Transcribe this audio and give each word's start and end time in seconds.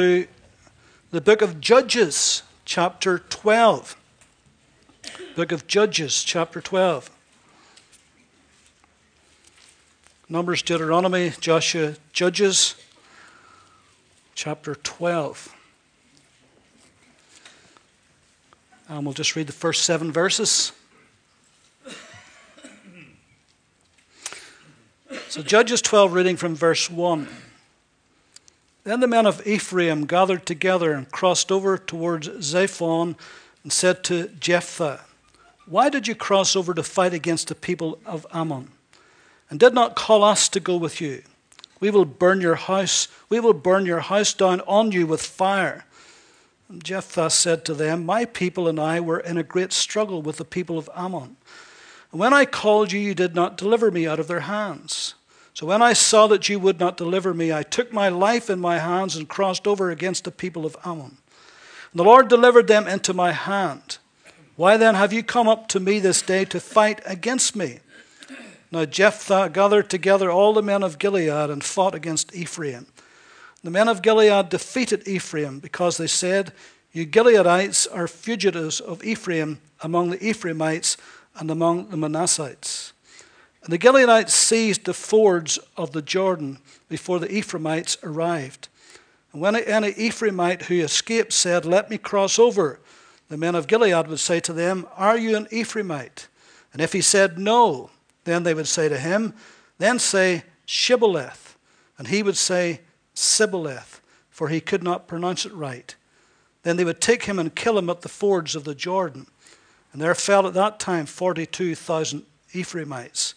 to 0.00 0.26
the 1.10 1.20
book 1.20 1.42
of 1.42 1.60
Judges, 1.60 2.42
chapter 2.64 3.18
12. 3.18 3.94
Book 5.36 5.52
of 5.52 5.66
Judges, 5.66 6.24
chapter 6.24 6.62
12. 6.62 7.10
Numbers, 10.26 10.62
Deuteronomy, 10.62 11.34
Joshua, 11.38 11.96
Judges, 12.14 12.76
chapter 14.34 14.74
12. 14.74 15.54
And 18.88 19.04
we'll 19.04 19.12
just 19.12 19.36
read 19.36 19.48
the 19.48 19.52
first 19.52 19.84
seven 19.84 20.10
verses. 20.10 20.72
So, 25.28 25.42
Judges 25.42 25.82
12, 25.82 26.14
reading 26.14 26.36
from 26.38 26.54
verse 26.54 26.88
1. 26.88 27.28
Then 28.82 29.00
the 29.00 29.06
men 29.06 29.26
of 29.26 29.46
Ephraim 29.46 30.06
gathered 30.06 30.46
together 30.46 30.92
and 30.92 31.10
crossed 31.10 31.52
over 31.52 31.76
towards 31.76 32.28
Zaphon 32.28 33.16
and 33.62 33.72
said 33.72 34.02
to 34.04 34.28
Jephthah, 34.40 35.00
Why 35.66 35.90
did 35.90 36.08
you 36.08 36.14
cross 36.14 36.56
over 36.56 36.72
to 36.72 36.82
fight 36.82 37.12
against 37.12 37.48
the 37.48 37.54
people 37.54 37.98
of 38.06 38.26
Ammon? 38.32 38.70
And 39.50 39.60
did 39.60 39.74
not 39.74 39.96
call 39.96 40.24
us 40.24 40.48
to 40.50 40.60
go 40.60 40.76
with 40.76 41.00
you? 41.00 41.22
We 41.78 41.90
will 41.90 42.04
burn 42.04 42.40
your 42.40 42.54
house, 42.54 43.08
we 43.28 43.40
will 43.40 43.52
burn 43.52 43.84
your 43.86 44.00
house 44.00 44.32
down 44.32 44.60
on 44.62 44.92
you 44.92 45.06
with 45.06 45.22
fire. 45.22 45.84
And 46.68 46.84
Jephthah 46.84 47.30
said 47.30 47.64
to 47.64 47.74
them, 47.74 48.06
My 48.06 48.24
people 48.24 48.68
and 48.68 48.78
I 48.78 49.00
were 49.00 49.18
in 49.18 49.36
a 49.36 49.42
great 49.42 49.72
struggle 49.72 50.22
with 50.22 50.36
the 50.36 50.44
people 50.44 50.78
of 50.78 50.88
Ammon. 50.94 51.36
And 52.12 52.20
when 52.20 52.32
I 52.32 52.44
called 52.44 52.92
you, 52.92 53.00
you 53.00 53.14
did 53.14 53.34
not 53.34 53.56
deliver 53.56 53.90
me 53.90 54.06
out 54.06 54.20
of 54.20 54.28
their 54.28 54.40
hands. 54.40 55.14
So 55.60 55.66
when 55.66 55.82
I 55.82 55.92
saw 55.92 56.26
that 56.28 56.48
you 56.48 56.58
would 56.58 56.80
not 56.80 56.96
deliver 56.96 57.34
me, 57.34 57.52
I 57.52 57.64
took 57.64 57.92
my 57.92 58.08
life 58.08 58.48
in 58.48 58.60
my 58.60 58.78
hands 58.78 59.14
and 59.14 59.28
crossed 59.28 59.66
over 59.66 59.90
against 59.90 60.24
the 60.24 60.30
people 60.30 60.64
of 60.64 60.74
Ammon. 60.86 61.18
And 61.92 62.00
the 62.00 62.02
Lord 62.02 62.28
delivered 62.28 62.66
them 62.66 62.88
into 62.88 63.12
my 63.12 63.32
hand. 63.32 63.98
Why 64.56 64.78
then 64.78 64.94
have 64.94 65.12
you 65.12 65.22
come 65.22 65.48
up 65.48 65.68
to 65.68 65.78
me 65.78 65.98
this 65.98 66.22
day 66.22 66.46
to 66.46 66.60
fight 66.60 67.02
against 67.04 67.54
me? 67.54 67.80
Now 68.72 68.86
Jephthah 68.86 69.50
gathered 69.52 69.90
together 69.90 70.30
all 70.30 70.54
the 70.54 70.62
men 70.62 70.82
of 70.82 70.98
Gilead 70.98 71.50
and 71.50 71.62
fought 71.62 71.94
against 71.94 72.34
Ephraim. 72.34 72.86
The 73.62 73.70
men 73.70 73.88
of 73.88 74.00
Gilead 74.00 74.48
defeated 74.48 75.06
Ephraim 75.06 75.58
because 75.58 75.98
they 75.98 76.06
said, 76.06 76.54
You 76.94 77.04
Gileadites 77.04 77.86
are 77.92 78.08
fugitives 78.08 78.80
of 78.80 79.04
Ephraim 79.04 79.60
among 79.82 80.08
the 80.08 80.26
Ephraimites 80.26 80.96
and 81.38 81.50
among 81.50 81.90
the 81.90 81.98
Manassites. 81.98 82.92
And 83.70 83.80
the 83.80 83.86
Gileadites 83.86 84.30
seized 84.30 84.84
the 84.84 84.92
fords 84.92 85.56
of 85.76 85.92
the 85.92 86.02
Jordan 86.02 86.58
before 86.88 87.20
the 87.20 87.32
Ephraimites 87.32 87.98
arrived. 88.02 88.66
And 89.32 89.40
when 89.40 89.54
any 89.54 89.92
Ephraimite 89.92 90.62
who 90.62 90.80
escaped 90.80 91.32
said, 91.32 91.64
Let 91.64 91.88
me 91.88 91.96
cross 91.96 92.36
over, 92.36 92.80
the 93.28 93.36
men 93.36 93.54
of 93.54 93.68
Gilead 93.68 94.08
would 94.08 94.18
say 94.18 94.40
to 94.40 94.52
them, 94.52 94.88
Are 94.96 95.16
you 95.16 95.36
an 95.36 95.46
Ephraimite? 95.52 96.26
And 96.72 96.82
if 96.82 96.92
he 96.92 97.00
said, 97.00 97.38
No, 97.38 97.90
then 98.24 98.42
they 98.42 98.54
would 98.54 98.66
say 98.66 98.88
to 98.88 98.98
him, 98.98 99.34
Then 99.78 100.00
say, 100.00 100.42
Shibboleth. 100.66 101.56
And 101.96 102.08
he 102.08 102.24
would 102.24 102.36
say, 102.36 102.80
Sibboleth, 103.14 104.00
for 104.30 104.48
he 104.48 104.60
could 104.60 104.82
not 104.82 105.06
pronounce 105.06 105.46
it 105.46 105.54
right. 105.54 105.94
Then 106.64 106.76
they 106.76 106.84
would 106.84 107.00
take 107.00 107.26
him 107.26 107.38
and 107.38 107.54
kill 107.54 107.78
him 107.78 107.88
at 107.88 108.00
the 108.00 108.08
fords 108.08 108.56
of 108.56 108.64
the 108.64 108.74
Jordan. 108.74 109.28
And 109.92 110.02
there 110.02 110.16
fell 110.16 110.48
at 110.48 110.54
that 110.54 110.80
time 110.80 111.06
42,000 111.06 112.24
Ephraimites. 112.52 113.36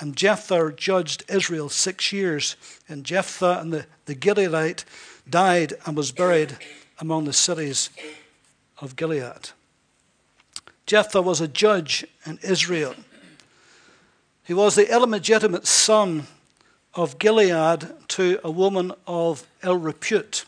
And 0.00 0.16
Jephthah 0.16 0.72
judged 0.76 1.24
Israel 1.28 1.68
six 1.68 2.12
years. 2.12 2.56
And 2.88 3.04
Jephthah 3.04 3.60
and 3.60 3.72
the, 3.72 3.86
the 4.06 4.14
Gileadite 4.14 4.84
died 5.28 5.74
and 5.86 5.96
was 5.96 6.12
buried 6.12 6.56
among 6.98 7.24
the 7.24 7.32
cities 7.32 7.90
of 8.80 8.96
Gilead. 8.96 9.50
Jephthah 10.86 11.22
was 11.22 11.40
a 11.40 11.48
judge 11.48 12.04
in 12.26 12.38
Israel. 12.42 12.94
He 14.44 14.52
was 14.52 14.74
the 14.74 14.92
illegitimate 14.92 15.66
son 15.66 16.26
of 16.94 17.18
Gilead 17.18 17.88
to 18.08 18.38
a 18.44 18.50
woman 18.50 18.92
of 19.06 19.46
ill 19.62 19.78
repute. 19.78 20.44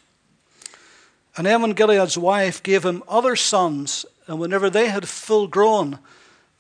And 1.37 1.47
Ammon 1.47 1.73
Gilead's 1.73 2.19
wife 2.19 2.63
gave 2.63 2.85
him 2.85 3.03
other 3.09 3.37
sons, 3.37 4.07
and 4.27 4.39
whenever 4.39 4.71
they 4.71 4.89
had 4.89 5.09
full 5.09 5.47
grown, 5.47 5.99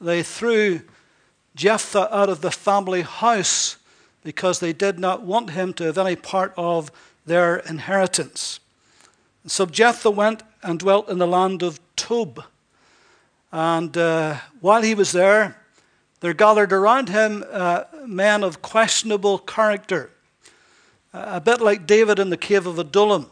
they 0.01 0.23
threw 0.23 0.81
Jephthah 1.57 2.15
out 2.15 2.29
of 2.29 2.43
the 2.43 2.51
family 2.51 3.01
house 3.01 3.79
because 4.23 4.61
they 4.61 4.75
did 4.75 4.99
not 4.99 5.23
want 5.23 5.51
him 5.51 5.73
to 5.75 5.85
have 5.85 5.97
any 5.97 6.15
part 6.15 6.53
of 6.57 6.93
their 7.25 7.57
inheritance. 7.57 8.61
So 9.47 9.65
Jephthah 9.65 10.11
went 10.11 10.43
and 10.63 10.79
dwelt 10.79 11.09
in 11.09 11.19
the 11.19 11.27
land 11.27 11.63
of 11.63 11.81
Tob. 11.97 12.45
And 13.51 13.97
uh, 13.97 14.37
while 14.61 14.83
he 14.83 14.95
was 14.95 15.13
there, 15.13 15.57
there 16.21 16.35
gathered 16.35 16.73
around 16.73 17.09
him 17.09 17.45
uh, 17.51 17.85
men 18.05 18.45
of 18.45 18.61
questionable 18.61 19.39
character, 19.39 20.11
a 21.15 21.41
bit 21.41 21.61
like 21.61 21.87
David 21.87 22.19
in 22.19 22.31
the 22.31 22.37
cave 22.37 22.67
of 22.67 22.79
Adullam. 22.79 23.31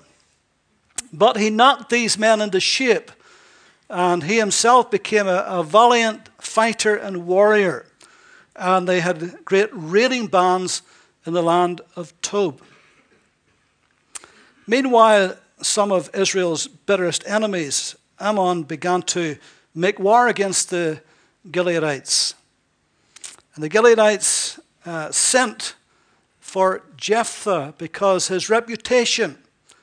But 1.12 1.36
he 1.36 1.50
knocked 1.50 1.90
these 1.90 2.16
men 2.16 2.40
into 2.40 2.60
shape, 2.60 3.10
and 3.90 4.22
he 4.22 4.38
himself 4.38 4.90
became 4.90 5.26
a, 5.26 5.44
a 5.46 5.62
valiant 5.62 6.30
fighter 6.40 6.94
and 6.94 7.26
warrior 7.26 7.86
and 8.56 8.88
they 8.88 9.00
had 9.00 9.44
great 9.44 9.68
raiding 9.72 10.26
bands 10.26 10.82
in 11.26 11.32
the 11.32 11.42
land 11.42 11.80
of 11.96 12.12
Tob. 12.22 12.60
Meanwhile, 14.66 15.36
some 15.60 15.92
of 15.92 16.10
Israel's 16.14 16.66
bitterest 16.66 17.24
enemies, 17.26 17.96
Ammon, 18.20 18.62
began 18.62 19.02
to 19.02 19.36
make 19.74 19.98
war 19.98 20.28
against 20.28 20.70
the 20.70 21.00
Gileadites. 21.50 22.34
And 23.54 23.64
the 23.64 23.68
Gileadites 23.68 24.58
uh, 24.86 25.10
sent 25.10 25.74
for 26.40 26.82
Jephthah 26.96 27.74
because 27.78 28.28
his 28.28 28.48
reputation 28.48 29.38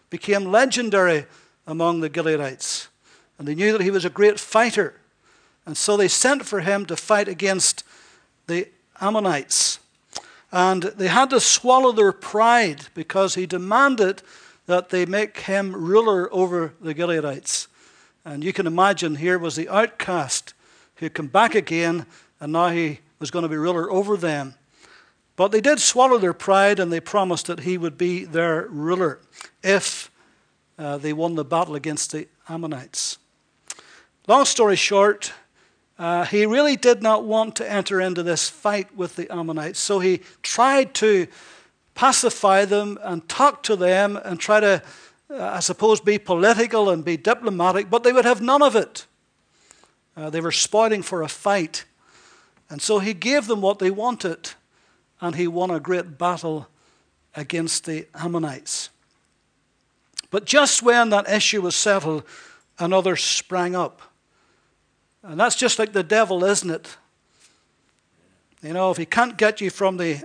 became 0.09 0.45
legendary 0.45 1.25
among 1.67 2.01
the 2.01 2.09
Gileadites. 2.09 2.87
And 3.37 3.47
they 3.47 3.55
knew 3.55 3.71
that 3.71 3.81
he 3.81 3.91
was 3.91 4.05
a 4.05 4.09
great 4.09 4.39
fighter. 4.39 4.95
And 5.65 5.77
so 5.77 5.95
they 5.95 6.07
sent 6.07 6.45
for 6.45 6.61
him 6.61 6.85
to 6.87 6.95
fight 6.95 7.27
against 7.27 7.83
the 8.51 8.67
Ammonites. 8.99 9.79
And 10.51 10.83
they 10.83 11.07
had 11.07 11.29
to 11.29 11.39
swallow 11.39 11.91
their 11.93 12.11
pride 12.11 12.87
because 12.93 13.35
he 13.35 13.45
demanded 13.45 14.21
that 14.65 14.89
they 14.89 15.05
make 15.05 15.39
him 15.39 15.73
ruler 15.73 16.31
over 16.33 16.73
the 16.81 16.93
Gileadites. 16.93 17.67
And 18.25 18.43
you 18.43 18.53
can 18.53 18.67
imagine 18.67 19.15
here 19.15 19.39
was 19.39 19.55
the 19.55 19.69
outcast 19.69 20.53
who 20.95 21.05
had 21.05 21.13
come 21.13 21.27
back 21.27 21.55
again, 21.55 22.05
and 22.39 22.53
now 22.53 22.69
he 22.69 22.99
was 23.19 23.31
going 23.31 23.43
to 23.43 23.49
be 23.49 23.55
ruler 23.55 23.89
over 23.89 24.17
them. 24.17 24.55
But 25.35 25.51
they 25.51 25.61
did 25.61 25.79
swallow 25.79 26.17
their 26.17 26.33
pride, 26.33 26.79
and 26.79 26.91
they 26.91 26.99
promised 26.99 27.47
that 27.47 27.61
he 27.61 27.77
would 27.77 27.97
be 27.97 28.25
their 28.25 28.67
ruler 28.67 29.19
if 29.63 30.11
uh, 30.77 30.97
they 30.97 31.13
won 31.13 31.35
the 31.35 31.45
battle 31.45 31.75
against 31.75 32.11
the 32.11 32.27
Ammonites. 32.49 33.17
Long 34.27 34.45
story 34.45 34.75
short, 34.75 35.33
uh, 36.01 36.25
he 36.25 36.47
really 36.47 36.75
did 36.75 37.03
not 37.03 37.25
want 37.25 37.55
to 37.57 37.71
enter 37.71 38.01
into 38.01 38.23
this 38.23 38.49
fight 38.49 38.95
with 38.95 39.15
the 39.17 39.31
Ammonites, 39.31 39.77
so 39.77 39.99
he 39.99 40.21
tried 40.41 40.95
to 40.95 41.27
pacify 41.93 42.65
them 42.65 42.97
and 43.03 43.29
talk 43.29 43.61
to 43.61 43.75
them 43.75 44.17
and 44.25 44.39
try 44.39 44.59
to, 44.59 44.81
uh, 45.29 45.43
I 45.43 45.59
suppose, 45.59 46.01
be 46.01 46.17
political 46.17 46.89
and 46.89 47.05
be 47.05 47.17
diplomatic, 47.17 47.91
but 47.91 48.03
they 48.03 48.11
would 48.11 48.25
have 48.25 48.41
none 48.41 48.63
of 48.63 48.75
it. 48.75 49.05
Uh, 50.17 50.31
they 50.31 50.41
were 50.41 50.51
spoiling 50.51 51.03
for 51.03 51.21
a 51.21 51.27
fight. 51.27 51.85
And 52.67 52.81
so 52.81 52.97
he 52.97 53.13
gave 53.13 53.45
them 53.45 53.61
what 53.61 53.77
they 53.77 53.91
wanted, 53.91 54.49
and 55.19 55.35
he 55.35 55.47
won 55.47 55.69
a 55.69 55.79
great 55.79 56.17
battle 56.17 56.67
against 57.35 57.85
the 57.85 58.07
Ammonites. 58.15 58.89
But 60.31 60.45
just 60.45 60.81
when 60.81 61.11
that 61.11 61.29
issue 61.29 61.61
was 61.61 61.75
settled, 61.75 62.23
another 62.79 63.15
sprang 63.15 63.75
up. 63.75 64.01
And 65.23 65.39
that's 65.39 65.55
just 65.55 65.77
like 65.77 65.93
the 65.93 66.03
devil, 66.03 66.43
isn't 66.43 66.69
it? 66.69 66.97
You 68.63 68.73
know, 68.73 68.91
if 68.91 68.97
he 68.97 69.05
can't 69.05 69.37
get 69.37 69.61
you 69.61 69.69
from 69.69 69.97
the 69.97 70.23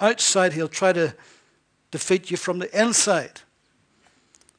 outside, 0.00 0.52
he'll 0.52 0.68
try 0.68 0.92
to 0.92 1.14
defeat 1.90 2.30
you 2.30 2.36
from 2.36 2.58
the 2.58 2.80
inside. 2.80 3.40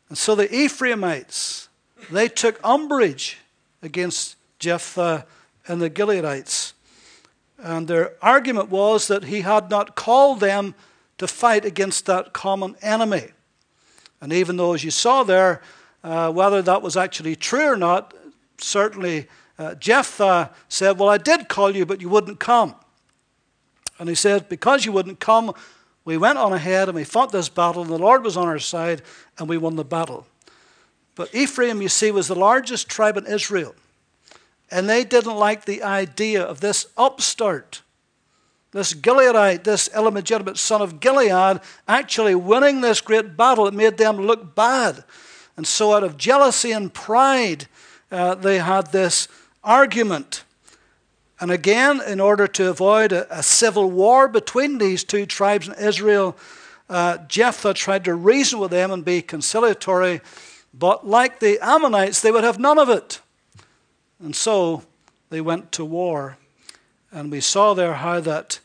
And 0.09 0.17
so 0.17 0.35
the 0.35 0.53
Ephraimites, 0.53 1.69
they 2.11 2.27
took 2.27 2.59
umbrage 2.63 3.39
against 3.81 4.37
Jephthah 4.59 5.25
and 5.67 5.81
the 5.81 5.89
Gileadites. 5.89 6.73
And 7.57 7.87
their 7.87 8.13
argument 8.21 8.69
was 8.69 9.07
that 9.07 9.25
he 9.25 9.41
had 9.41 9.69
not 9.69 9.95
called 9.95 10.39
them 10.39 10.75
to 11.17 11.27
fight 11.27 11.65
against 11.65 12.05
that 12.05 12.33
common 12.33 12.75
enemy. 12.81 13.29
And 14.21 14.33
even 14.33 14.57
though, 14.57 14.73
as 14.73 14.83
you 14.83 14.91
saw 14.91 15.23
there, 15.23 15.61
uh, 16.03 16.31
whether 16.31 16.61
that 16.61 16.81
was 16.81 16.97
actually 16.97 17.35
true 17.35 17.65
or 17.65 17.77
not, 17.77 18.13
certainly 18.57 19.27
uh, 19.57 19.75
Jephthah 19.75 20.51
said, 20.67 20.97
Well, 20.97 21.09
I 21.09 21.17
did 21.17 21.47
call 21.47 21.75
you, 21.75 21.85
but 21.85 22.01
you 22.01 22.09
wouldn't 22.09 22.39
come. 22.39 22.75
And 23.99 24.09
he 24.09 24.15
said, 24.15 24.49
Because 24.49 24.85
you 24.85 24.91
wouldn't 24.91 25.19
come, 25.19 25.53
We 26.05 26.17
went 26.17 26.37
on 26.37 26.51
ahead 26.51 26.89
and 26.89 26.95
we 26.95 27.03
fought 27.03 27.31
this 27.31 27.49
battle, 27.49 27.81
and 27.81 27.91
the 27.91 27.97
Lord 27.97 28.23
was 28.23 28.35
on 28.35 28.47
our 28.47 28.59
side, 28.59 29.01
and 29.37 29.47
we 29.47 29.57
won 29.57 29.75
the 29.75 29.85
battle. 29.85 30.27
But 31.15 31.33
Ephraim, 31.33 31.81
you 31.81 31.89
see, 31.89 32.11
was 32.11 32.27
the 32.27 32.35
largest 32.35 32.89
tribe 32.89 33.17
in 33.17 33.25
Israel. 33.25 33.75
And 34.71 34.89
they 34.89 35.03
didn't 35.03 35.35
like 35.35 35.65
the 35.65 35.83
idea 35.83 36.41
of 36.41 36.59
this 36.59 36.87
upstart, 36.97 37.83
this 38.71 38.93
Gileadite, 38.93 39.63
this 39.63 39.87
illegitimate 39.95 40.57
son 40.57 40.81
of 40.81 40.99
Gilead, 40.99 41.61
actually 41.87 42.33
winning 42.33 42.81
this 42.81 42.99
great 42.99 43.37
battle. 43.37 43.67
It 43.67 43.75
made 43.75 43.97
them 43.97 44.17
look 44.17 44.55
bad. 44.55 45.03
And 45.55 45.67
so, 45.67 45.93
out 45.93 46.03
of 46.03 46.17
jealousy 46.17 46.71
and 46.71 46.91
pride, 46.91 47.67
uh, 48.11 48.33
they 48.33 48.57
had 48.57 48.91
this 48.91 49.27
argument. 49.63 50.43
And 51.39 51.51
again, 51.51 52.01
in 52.07 52.19
order 52.19 52.47
to 52.47 52.69
avoid 52.69 53.11
a, 53.11 53.39
a 53.39 53.43
civil 53.43 53.89
war 53.89 54.27
between 54.27 54.77
these 54.77 55.03
two 55.03 55.25
tribes 55.25 55.67
in 55.67 55.73
Israel, 55.75 56.35
uh, 56.89 57.17
Jephthah 57.27 57.73
tried 57.73 58.05
to 58.05 58.15
reason 58.15 58.59
with 58.59 58.71
them 58.71 58.91
and 58.91 59.03
be 59.03 59.21
conciliatory. 59.21 60.21
But 60.73 61.07
like 61.07 61.39
the 61.39 61.59
Ammonites, 61.61 62.21
they 62.21 62.31
would 62.31 62.43
have 62.43 62.59
none 62.59 62.77
of 62.77 62.89
it. 62.89 63.19
And 64.19 64.35
so 64.35 64.83
they 65.29 65.41
went 65.41 65.71
to 65.73 65.85
war. 65.85 66.37
And 67.11 67.31
we 67.31 67.41
saw 67.41 67.73
there 67.73 67.93
how 67.93 68.19
that 68.21 68.59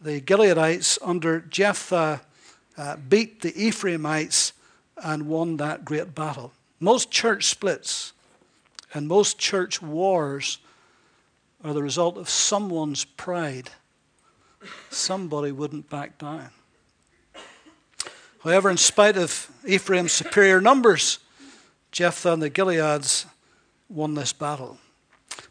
the 0.00 0.20
Gileadites 0.20 0.98
under 1.02 1.40
Jephthah 1.40 2.20
uh, 2.76 2.96
beat 3.08 3.40
the 3.40 3.54
Ephraimites 3.56 4.52
and 5.02 5.26
won 5.26 5.56
that 5.56 5.84
great 5.84 6.14
battle. 6.14 6.52
Most 6.80 7.10
church 7.10 7.46
splits 7.46 8.12
and 8.94 9.08
most 9.08 9.38
church 9.38 9.82
wars 9.82 10.58
are 11.62 11.74
the 11.74 11.82
result 11.82 12.16
of 12.16 12.28
someone's 12.28 13.04
pride. 13.04 13.70
Somebody 14.90 15.52
wouldn't 15.52 15.90
back 15.90 16.16
down. 16.18 16.50
However, 18.42 18.70
in 18.70 18.76
spite 18.76 19.16
of 19.16 19.50
Ephraim's 19.66 20.12
superior 20.12 20.60
numbers, 20.60 21.18
Jephthah 21.92 22.34
and 22.34 22.42
the 22.42 22.50
Gileads 22.50 23.26
won 23.88 24.14
this 24.14 24.32
battle. 24.32 24.78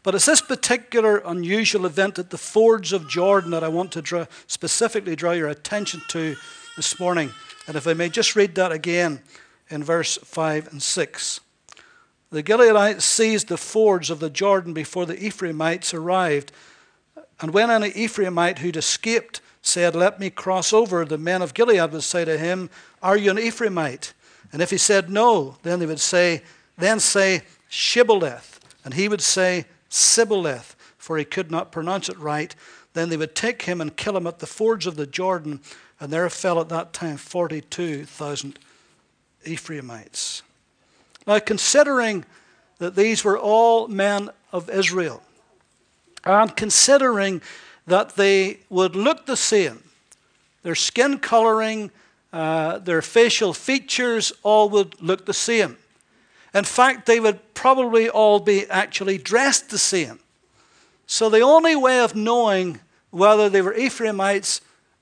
But 0.02 0.14
it's 0.14 0.26
this 0.26 0.40
particular 0.40 1.18
unusual 1.18 1.86
event 1.86 2.18
at 2.18 2.30
the 2.30 2.38
fords 2.38 2.92
of 2.92 3.08
Jordan 3.08 3.50
that 3.50 3.64
I 3.64 3.68
want 3.68 3.92
to 3.92 4.02
draw, 4.02 4.26
specifically 4.46 5.16
draw 5.16 5.32
your 5.32 5.48
attention 5.48 6.02
to 6.08 6.36
this 6.76 7.00
morning. 7.00 7.30
And 7.66 7.76
if 7.76 7.86
I 7.86 7.94
may 7.94 8.08
just 8.08 8.36
read 8.36 8.54
that 8.54 8.70
again 8.70 9.20
in 9.70 9.82
verse 9.82 10.16
5 10.18 10.68
and 10.68 10.82
6. 10.82 11.40
The 12.34 12.42
Gileadites 12.42 13.02
seized 13.02 13.46
the 13.46 13.56
fords 13.56 14.10
of 14.10 14.18
the 14.18 14.28
Jordan 14.28 14.72
before 14.72 15.06
the 15.06 15.24
Ephraimites 15.24 15.94
arrived. 15.94 16.50
And 17.40 17.54
when 17.54 17.70
an 17.70 17.82
Ephraimite 17.82 18.58
who'd 18.58 18.76
escaped 18.76 19.40
said, 19.62 19.94
Let 19.94 20.18
me 20.18 20.30
cross 20.30 20.72
over, 20.72 21.04
the 21.04 21.16
men 21.16 21.42
of 21.42 21.54
Gilead 21.54 21.92
would 21.92 22.02
say 22.02 22.24
to 22.24 22.36
him, 22.36 22.70
Are 23.00 23.16
you 23.16 23.30
an 23.30 23.36
Ephraimite? 23.36 24.14
And 24.52 24.60
if 24.60 24.70
he 24.70 24.78
said 24.78 25.08
no, 25.08 25.58
then 25.62 25.78
they 25.78 25.86
would 25.86 26.00
say, 26.00 26.42
Then 26.76 26.98
say 26.98 27.42
Shibboleth. 27.70 28.58
And 28.84 28.94
he 28.94 29.06
would 29.06 29.22
say 29.22 29.66
Sibboleth, 29.88 30.74
for 30.98 31.16
he 31.16 31.24
could 31.24 31.52
not 31.52 31.70
pronounce 31.70 32.08
it 32.08 32.18
right. 32.18 32.52
Then 32.94 33.10
they 33.10 33.16
would 33.16 33.36
take 33.36 33.62
him 33.62 33.80
and 33.80 33.96
kill 33.96 34.16
him 34.16 34.26
at 34.26 34.40
the 34.40 34.48
fords 34.48 34.88
of 34.88 34.96
the 34.96 35.06
Jordan, 35.06 35.60
and 36.00 36.12
there 36.12 36.28
fell 36.30 36.60
at 36.60 36.68
that 36.70 36.92
time 36.92 37.16
42,000 37.16 38.58
Ephraimites. 39.44 40.42
Now, 41.26 41.38
considering 41.38 42.24
that 42.78 42.96
these 42.96 43.24
were 43.24 43.38
all 43.38 43.88
men 43.88 44.30
of 44.52 44.68
Israel, 44.68 45.22
and 46.24 46.54
considering 46.56 47.42
that 47.86 48.16
they 48.16 48.58
would 48.68 48.96
look 48.96 49.26
the 49.26 49.36
same, 49.36 49.82
their 50.62 50.74
skin 50.74 51.18
coloring, 51.18 51.90
uh, 52.32 52.78
their 52.78 53.02
facial 53.02 53.52
features 53.52 54.32
all 54.42 54.68
would 54.70 55.00
look 55.00 55.26
the 55.26 55.34
same. 55.34 55.76
In 56.54 56.64
fact, 56.64 57.06
they 57.06 57.20
would 57.20 57.54
probably 57.54 58.08
all 58.08 58.40
be 58.40 58.66
actually 58.70 59.18
dressed 59.18 59.70
the 59.70 59.78
same. 59.78 60.20
So 61.06 61.28
the 61.28 61.40
only 61.40 61.76
way 61.76 62.00
of 62.00 62.14
knowing 62.14 62.80
whether 63.10 63.48
they 63.48 63.62
were 63.62 63.74
Ephraimites 63.74 64.60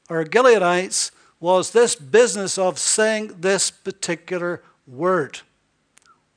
or 0.08 0.24
Gileadites 0.24 1.10
was 1.40 1.70
this 1.70 1.94
business 1.94 2.58
of 2.58 2.78
saying 2.78 3.36
this 3.40 3.70
particular 3.70 4.62
word. 4.86 5.40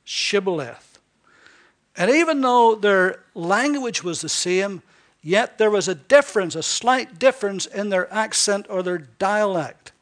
Shibboleth. 0.06 0.98
And 1.96 2.10
even 2.10 2.40
though 2.40 2.74
their 2.74 3.20
language 3.34 4.02
was 4.02 4.20
the 4.20 4.28
same, 4.28 4.82
yet 5.22 5.58
there 5.58 5.70
was 5.70 5.88
a 5.88 5.94
difference, 5.94 6.54
a 6.54 6.62
slight 6.62 7.18
difference 7.18 7.66
in 7.66 7.88
their 7.90 8.12
accent 8.12 8.66
or 8.70 8.82
their 8.82 8.98
dialect. 8.98 9.92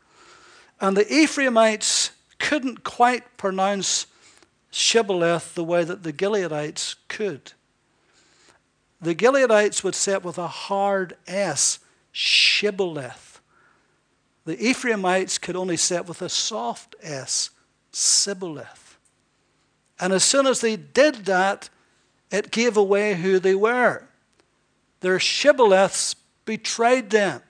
And 0.81 0.97
the 0.97 1.13
Ephraimites 1.13 2.11
couldn't 2.39 2.85
quite 2.85 3.37
pronounce 3.37 4.07
Shibboleth 4.71 5.55
the 5.55 5.65
way 5.65 5.85
that 5.85 6.03
the 6.03 6.13
Gileadites 6.13 6.97
could. 7.09 7.53
The 9.01 9.15
Gileadites 9.15 9.83
would 9.85 9.95
say 9.95 10.13
it 10.15 10.25
with 10.25 10.37
a 10.37 10.49
hard 10.49 11.17
S, 11.27 11.79
Shibboleth. 12.13 13.41
The 14.45 14.63
Ephraimites 14.63 15.39
could 15.39 15.57
only 15.57 15.77
say 15.77 15.97
it 15.97 16.07
with 16.07 16.21
a 16.21 16.29
soft 16.29 16.97
S, 17.03 17.51
Sibboleth. 17.93 18.84
And 20.05 20.13
as 20.13 20.23
soon 20.23 20.47
as 20.47 20.61
they 20.61 20.77
did 20.77 21.25
that, 21.25 21.71
it 22.31 22.51
gave 22.51 22.77
away 22.77 23.15
who 23.15 23.39
they 23.39 23.55
were. 23.55 24.07
Their 25.01 25.19
shibboleths 25.19 26.15
betrayed 26.45 27.09
them. 27.09 27.41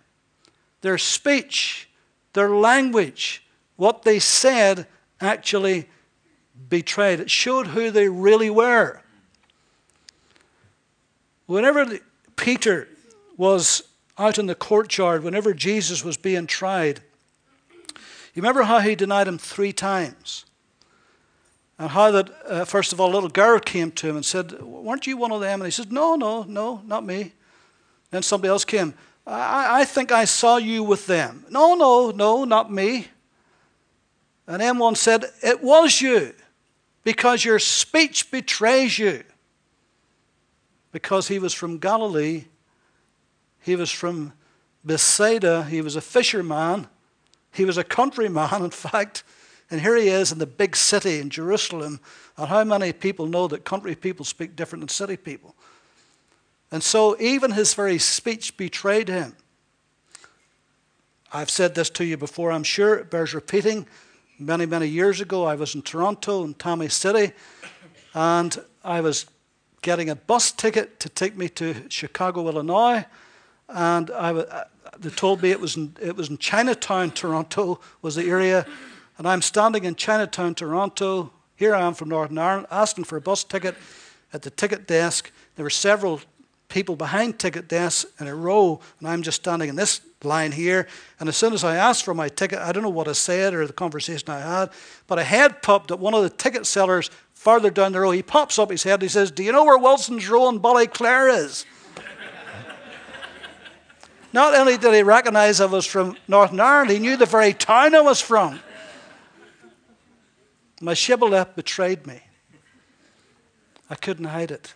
Their 0.80 0.96
speech, 0.96 1.88
their 2.32 2.50
language, 2.50 3.42
what 3.74 4.04
they 4.04 4.20
said 4.20 4.86
actually 5.20 5.88
betrayed. 6.68 7.18
It 7.18 7.28
showed 7.28 7.66
who 7.66 7.90
they 7.90 8.08
really 8.08 8.50
were. 8.50 9.02
Whenever 11.46 11.98
Peter 12.36 12.86
was 13.36 13.82
out 14.16 14.38
in 14.38 14.46
the 14.46 14.54
courtyard, 14.54 15.24
whenever 15.24 15.54
Jesus 15.54 16.04
was 16.04 16.16
being 16.16 16.46
tried, 16.46 17.00
you 17.96 18.42
remember 18.42 18.62
how 18.62 18.78
he 18.78 18.94
denied 18.94 19.26
him 19.26 19.38
three 19.38 19.72
times? 19.72 20.43
And 21.78 21.90
how 21.90 22.10
that, 22.12 22.30
uh, 22.46 22.64
first 22.64 22.92
of 22.92 23.00
all, 23.00 23.10
a 23.10 23.14
little 23.14 23.28
girl 23.28 23.58
came 23.58 23.90
to 23.92 24.08
him 24.08 24.16
and 24.16 24.24
said, 24.24 24.60
Weren't 24.62 25.06
you 25.06 25.16
one 25.16 25.32
of 25.32 25.40
them? 25.40 25.60
And 25.60 25.66
he 25.66 25.72
said, 25.72 25.90
No, 25.90 26.14
no, 26.14 26.44
no, 26.44 26.82
not 26.86 27.04
me. 27.04 27.32
Then 28.10 28.22
somebody 28.22 28.50
else 28.50 28.64
came, 28.64 28.94
I, 29.26 29.80
I 29.80 29.84
think 29.84 30.12
I 30.12 30.24
saw 30.24 30.56
you 30.56 30.84
with 30.84 31.06
them. 31.06 31.44
No, 31.50 31.74
no, 31.74 32.10
no, 32.10 32.44
not 32.44 32.70
me. 32.70 33.08
And 34.46 34.60
then 34.60 34.78
one 34.78 34.94
said, 34.94 35.24
It 35.42 35.62
was 35.62 36.00
you, 36.00 36.34
because 37.02 37.44
your 37.44 37.58
speech 37.58 38.30
betrays 38.30 38.98
you. 38.98 39.24
Because 40.92 41.26
he 41.26 41.40
was 41.40 41.52
from 41.52 41.78
Galilee, 41.78 42.44
he 43.60 43.74
was 43.74 43.90
from 43.90 44.32
Bethsaida, 44.84 45.64
he 45.64 45.80
was 45.80 45.96
a 45.96 46.00
fisherman, 46.00 46.86
he 47.50 47.64
was 47.64 47.78
a 47.78 47.84
countryman, 47.84 48.62
in 48.62 48.70
fact. 48.70 49.24
And 49.70 49.80
here 49.80 49.96
he 49.96 50.08
is 50.08 50.30
in 50.30 50.38
the 50.38 50.46
big 50.46 50.76
city 50.76 51.18
in 51.18 51.30
Jerusalem. 51.30 52.00
And 52.36 52.48
how 52.48 52.64
many 52.64 52.92
people 52.92 53.26
know 53.26 53.48
that 53.48 53.64
country 53.64 53.94
people 53.94 54.24
speak 54.24 54.56
different 54.56 54.82
than 54.82 54.88
city 54.88 55.16
people? 55.16 55.54
And 56.70 56.82
so 56.82 57.16
even 57.20 57.52
his 57.52 57.74
very 57.74 57.98
speech 57.98 58.56
betrayed 58.56 59.08
him. 59.08 59.36
I've 61.32 61.50
said 61.50 61.74
this 61.74 61.90
to 61.90 62.04
you 62.04 62.16
before, 62.16 62.52
I'm 62.52 62.62
sure 62.62 62.94
it 62.94 63.10
bears 63.10 63.34
repeating. 63.34 63.86
Many, 64.38 64.66
many 64.66 64.86
years 64.86 65.20
ago, 65.20 65.44
I 65.44 65.54
was 65.54 65.74
in 65.74 65.82
Toronto, 65.82 66.44
in 66.44 66.54
Tammy 66.54 66.88
City, 66.88 67.32
and 68.14 68.56
I 68.84 69.00
was 69.00 69.26
getting 69.82 70.10
a 70.10 70.16
bus 70.16 70.50
ticket 70.50 70.98
to 71.00 71.08
take 71.08 71.36
me 71.36 71.48
to 71.50 71.88
Chicago, 71.88 72.48
Illinois. 72.48 73.04
And 73.68 74.10
I, 74.10 74.32
uh, 74.32 74.64
they 74.98 75.10
told 75.10 75.42
me 75.42 75.50
it 75.50 75.60
was 75.60 75.76
in, 75.76 75.96
it 76.00 76.16
was 76.16 76.30
in 76.30 76.38
Chinatown, 76.38 77.10
Toronto 77.10 77.80
was 78.02 78.14
the 78.14 78.28
area 78.28 78.66
and 79.18 79.28
I'm 79.28 79.42
standing 79.42 79.84
in 79.84 79.94
Chinatown, 79.94 80.54
Toronto. 80.54 81.30
Here 81.56 81.74
I 81.74 81.82
am 81.82 81.94
from 81.94 82.08
Northern 82.08 82.38
Ireland, 82.38 82.66
asking 82.70 83.04
for 83.04 83.16
a 83.16 83.20
bus 83.20 83.44
ticket 83.44 83.76
at 84.32 84.42
the 84.42 84.50
ticket 84.50 84.86
desk. 84.86 85.30
There 85.56 85.64
were 85.64 85.70
several 85.70 86.20
people 86.68 86.96
behind 86.96 87.38
ticket 87.38 87.68
desks 87.68 88.10
in 88.20 88.26
a 88.26 88.34
row, 88.34 88.80
and 88.98 89.08
I'm 89.08 89.22
just 89.22 89.42
standing 89.42 89.68
in 89.68 89.76
this 89.76 90.00
line 90.24 90.50
here. 90.50 90.88
And 91.20 91.28
as 91.28 91.36
soon 91.36 91.52
as 91.52 91.62
I 91.62 91.76
asked 91.76 92.04
for 92.04 92.14
my 92.14 92.28
ticket, 92.28 92.58
I 92.58 92.72
don't 92.72 92.82
know 92.82 92.88
what 92.88 93.06
I 93.06 93.12
said 93.12 93.54
or 93.54 93.66
the 93.66 93.72
conversation 93.72 94.30
I 94.30 94.40
had, 94.40 94.70
but 95.06 95.18
a 95.18 95.24
head 95.24 95.62
popped 95.62 95.92
up. 95.92 96.00
One 96.00 96.14
of 96.14 96.22
the 96.22 96.30
ticket 96.30 96.66
sellers 96.66 97.10
farther 97.32 97.70
down 97.70 97.92
the 97.92 98.00
row, 98.00 98.10
he 98.10 98.22
pops 98.22 98.58
up 98.58 98.70
his 98.70 98.82
head 98.82 98.94
and 98.94 99.02
he 99.02 99.08
says, 99.08 99.30
Do 99.30 99.44
you 99.44 99.52
know 99.52 99.64
where 99.64 99.78
Wilson's 99.78 100.28
Row 100.28 100.48
in 100.48 100.58
Ballyclare 100.58 101.44
is? 101.44 101.64
Not 104.32 104.54
only 104.54 104.76
did 104.76 104.94
he 104.94 105.02
recognize 105.02 105.60
I 105.60 105.66
was 105.66 105.86
from 105.86 106.16
Northern 106.26 106.58
Ireland, 106.58 106.90
he 106.90 106.98
knew 106.98 107.16
the 107.16 107.26
very 107.26 107.52
town 107.52 107.94
I 107.94 108.00
was 108.00 108.20
from. 108.20 108.58
My 110.84 110.92
shibboleth 110.92 111.56
betrayed 111.56 112.06
me. 112.06 112.20
I 113.88 113.94
couldn't 113.94 114.26
hide 114.26 114.50
it. 114.50 114.74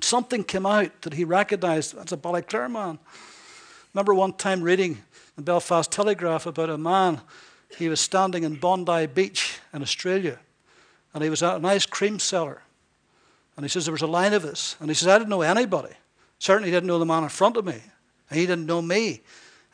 Something 0.00 0.44
came 0.44 0.66
out 0.66 1.02
that 1.02 1.14
he 1.14 1.24
recognized. 1.24 1.96
That's 1.96 2.12
a 2.12 2.16
Ballyclare 2.16 2.70
man. 2.70 3.00
remember 3.92 4.14
one 4.14 4.34
time 4.34 4.62
reading 4.62 5.02
the 5.34 5.42
Belfast 5.42 5.90
Telegraph 5.90 6.46
about 6.46 6.70
a 6.70 6.78
man. 6.78 7.20
He 7.76 7.88
was 7.88 8.00
standing 8.00 8.44
in 8.44 8.54
Bondi 8.54 9.06
Beach 9.06 9.58
in 9.72 9.82
Australia, 9.82 10.38
and 11.12 11.24
he 11.24 11.30
was 11.30 11.42
at 11.42 11.56
an 11.56 11.64
ice 11.64 11.86
cream 11.86 12.20
seller. 12.20 12.62
And 13.56 13.64
he 13.64 13.68
says 13.68 13.86
there 13.86 13.92
was 13.92 14.02
a 14.02 14.06
line 14.06 14.32
of 14.32 14.44
us. 14.44 14.76
And 14.78 14.88
he 14.88 14.94
says, 14.94 15.08
I 15.08 15.18
didn't 15.18 15.30
know 15.30 15.42
anybody. 15.42 15.94
Certainly 16.38 16.70
didn't 16.70 16.86
know 16.86 17.00
the 17.00 17.06
man 17.06 17.24
in 17.24 17.30
front 17.30 17.56
of 17.56 17.64
me. 17.64 17.80
And 18.30 18.38
he 18.38 18.46
didn't 18.46 18.66
know 18.66 18.80
me. 18.80 19.22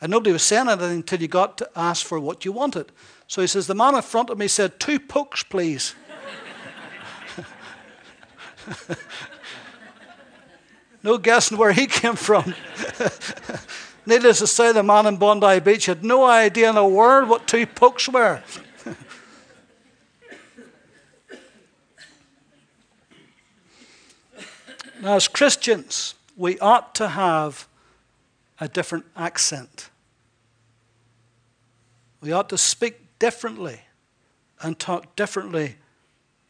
And 0.01 0.09
nobody 0.09 0.31
was 0.31 0.41
saying 0.41 0.67
anything 0.67 0.97
until 0.97 1.21
you 1.21 1.27
got 1.27 1.59
to 1.59 1.69
ask 1.75 2.03
for 2.03 2.19
what 2.19 2.43
you 2.43 2.51
wanted. 2.51 2.91
So 3.31 3.39
he 3.39 3.47
says, 3.47 3.65
The 3.65 3.73
man 3.75 3.95
in 3.95 4.01
front 4.01 4.29
of 4.29 4.37
me 4.37 4.49
said, 4.49 4.77
Two 4.77 4.99
pokes, 4.99 5.41
please. 5.41 5.95
no 11.01 11.17
guessing 11.17 11.57
where 11.57 11.71
he 11.71 11.87
came 11.87 12.17
from. 12.17 12.53
Needless 14.05 14.39
to 14.39 14.47
say, 14.47 14.73
the 14.73 14.83
man 14.83 15.05
in 15.05 15.15
Bondi 15.15 15.61
Beach 15.61 15.85
had 15.85 16.03
no 16.03 16.25
idea 16.25 16.67
in 16.67 16.75
the 16.75 16.83
world 16.83 17.29
what 17.29 17.47
two 17.47 17.65
pokes 17.65 18.09
were. 18.09 18.43
now, 25.01 25.15
as 25.15 25.29
Christians, 25.29 26.15
we 26.35 26.59
ought 26.59 26.93
to 26.95 27.07
have 27.07 27.65
a 28.59 28.67
different 28.67 29.05
accent. 29.15 29.89
We 32.19 32.33
ought 32.33 32.49
to 32.49 32.57
speak 32.57 33.00
differently 33.21 33.81
and 34.63 34.79
talk 34.79 35.15
differently 35.15 35.75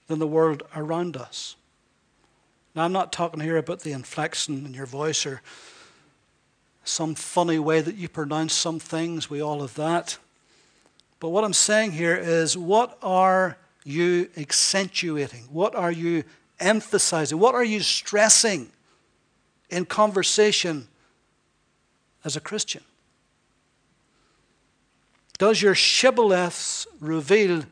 than 0.07 0.19
the 0.19 0.25
world 0.25 0.63
around 0.73 1.17
us. 1.17 1.57
Now, 2.73 2.85
I'm 2.85 2.93
not 2.93 3.11
talking 3.11 3.41
here 3.41 3.57
about 3.57 3.81
the 3.81 3.91
inflection 3.91 4.65
in 4.65 4.73
your 4.73 4.85
voice 4.85 5.25
or 5.25 5.41
some 6.85 7.13
funny 7.13 7.59
way 7.59 7.81
that 7.81 7.95
you 7.95 8.07
pronounce 8.07 8.53
some 8.53 8.79
things. 8.79 9.29
We 9.29 9.41
all 9.41 9.59
have 9.59 9.75
that. 9.75 10.17
But 11.19 11.29
what 11.29 11.43
I'm 11.43 11.51
saying 11.51 11.91
here 11.91 12.15
is 12.15 12.57
what 12.57 12.97
are 13.03 13.57
you 13.83 14.29
accentuating? 14.37 15.49
What 15.51 15.75
are 15.75 15.91
you 15.91 16.23
emphasizing? 16.57 17.37
What 17.37 17.53
are 17.53 17.65
you 17.65 17.81
stressing 17.81 18.71
in 19.69 19.83
conversation 19.83 20.87
as 22.23 22.37
a 22.37 22.39
Christian? 22.39 22.83
Does 25.41 25.59
your 25.59 25.73
shibboleths 25.73 26.85
reveal 26.99 27.63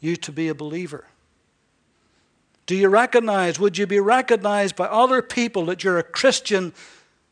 you 0.00 0.16
to 0.16 0.32
be 0.32 0.48
a 0.48 0.54
believer? 0.54 1.04
Do 2.64 2.74
you 2.74 2.88
recognize, 2.88 3.60
would 3.60 3.76
you 3.76 3.86
be 3.86 4.00
recognized 4.00 4.76
by 4.76 4.86
other 4.86 5.20
people 5.20 5.66
that 5.66 5.84
you're 5.84 5.98
a 5.98 6.02
Christian 6.02 6.72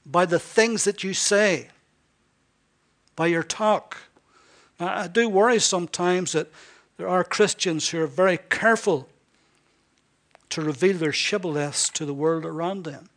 by 0.05 0.26
the 0.26 0.38
things 0.38 0.85
that 0.85 1.02
you 1.02 1.14
say, 1.14 1.69
by 3.17 3.28
your 3.28 3.43
talk? 3.43 3.97
Now, 4.78 4.95
I 4.95 5.07
do 5.07 5.31
worry 5.31 5.61
sometimes 5.61 6.33
that 6.33 6.49
there 6.99 7.09
are 7.09 7.25
Christians 7.25 7.88
who 7.88 8.02
are 8.02 8.07
very 8.07 8.37
careful 8.50 9.09
to 10.50 10.61
reveal 10.61 10.99
their 10.99 11.11
shibboleths 11.11 11.90
to 11.95 12.05
the 12.05 12.12
world 12.12 12.45
around 12.45 12.85
them. 12.85 13.09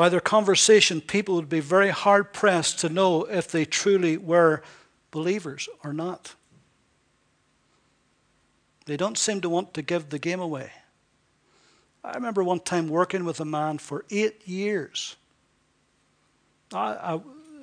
By 0.00 0.08
their 0.08 0.18
conversation, 0.18 1.02
people 1.02 1.34
would 1.34 1.50
be 1.50 1.60
very 1.60 1.90
hard 1.90 2.32
pressed 2.32 2.78
to 2.78 2.88
know 2.88 3.24
if 3.24 3.48
they 3.48 3.66
truly 3.66 4.16
were 4.16 4.62
believers 5.10 5.68
or 5.84 5.92
not. 5.92 6.34
They 8.86 8.96
don't 8.96 9.18
seem 9.18 9.42
to 9.42 9.50
want 9.50 9.74
to 9.74 9.82
give 9.82 10.08
the 10.08 10.18
game 10.18 10.40
away. 10.40 10.72
I 12.02 12.14
remember 12.14 12.42
one 12.42 12.60
time 12.60 12.88
working 12.88 13.26
with 13.26 13.40
a 13.40 13.44
man 13.44 13.76
for 13.76 14.06
eight 14.10 14.48
years. 14.48 15.16
I, 16.72 16.94
I, 16.94 17.14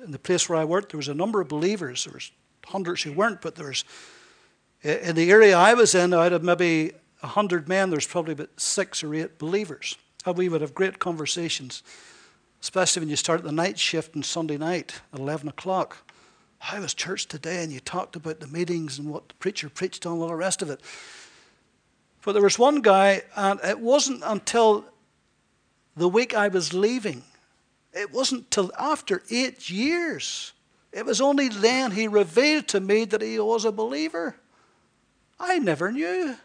in 0.04 0.12
the 0.12 0.18
place 0.20 0.48
where 0.48 0.60
I 0.60 0.64
worked, 0.64 0.92
there 0.92 0.98
was 0.98 1.08
a 1.08 1.14
number 1.14 1.40
of 1.40 1.48
believers. 1.48 2.04
There 2.04 2.14
was 2.14 2.30
hundreds 2.66 3.02
who 3.02 3.14
weren't, 3.14 3.42
but 3.42 3.56
there 3.56 3.66
was 3.66 3.84
in 4.84 5.16
the 5.16 5.32
area 5.32 5.56
I 5.56 5.74
was 5.74 5.92
in, 5.92 6.14
out 6.14 6.32
of 6.32 6.44
maybe 6.44 6.92
hundred 7.20 7.68
men, 7.68 7.90
there's 7.90 8.06
probably 8.06 8.34
about 8.34 8.60
six 8.60 9.02
or 9.02 9.12
eight 9.12 9.38
believers. 9.40 9.96
And 10.24 10.36
we 10.36 10.48
would 10.48 10.60
have 10.60 10.72
great 10.72 11.00
conversations, 11.00 11.82
especially 12.60 13.00
when 13.00 13.08
you 13.08 13.16
start 13.16 13.42
the 13.42 13.52
night 13.52 13.78
shift 13.78 14.16
on 14.16 14.22
Sunday 14.22 14.56
night 14.56 15.00
at 15.12 15.20
eleven 15.20 15.48
o'clock. 15.48 16.10
How 16.58 16.80
was 16.80 16.94
church 16.94 17.26
today? 17.26 17.62
And 17.62 17.72
you 17.72 17.80
talked 17.80 18.16
about 18.16 18.40
the 18.40 18.48
meetings 18.48 18.98
and 18.98 19.10
what 19.10 19.28
the 19.28 19.34
preacher 19.34 19.68
preached 19.68 20.06
on, 20.06 20.18
all 20.18 20.28
the 20.28 20.34
rest 20.34 20.60
of 20.60 20.70
it. 20.70 20.80
But 22.24 22.32
there 22.32 22.42
was 22.42 22.58
one 22.58 22.82
guy, 22.82 23.22
and 23.36 23.60
it 23.64 23.78
wasn't 23.78 24.22
until 24.24 24.84
the 25.96 26.08
week 26.08 26.34
I 26.34 26.48
was 26.48 26.74
leaving, 26.74 27.22
it 27.92 28.12
wasn't 28.12 28.50
till 28.50 28.70
after 28.78 29.22
eight 29.30 29.70
years, 29.70 30.52
it 30.92 31.06
was 31.06 31.20
only 31.20 31.48
then 31.48 31.92
he 31.92 32.08
revealed 32.08 32.68
to 32.68 32.80
me 32.80 33.04
that 33.06 33.22
he 33.22 33.38
was 33.38 33.64
a 33.64 33.72
believer. 33.72 34.36
I 35.40 35.58
never 35.58 35.92
knew. 35.92 36.36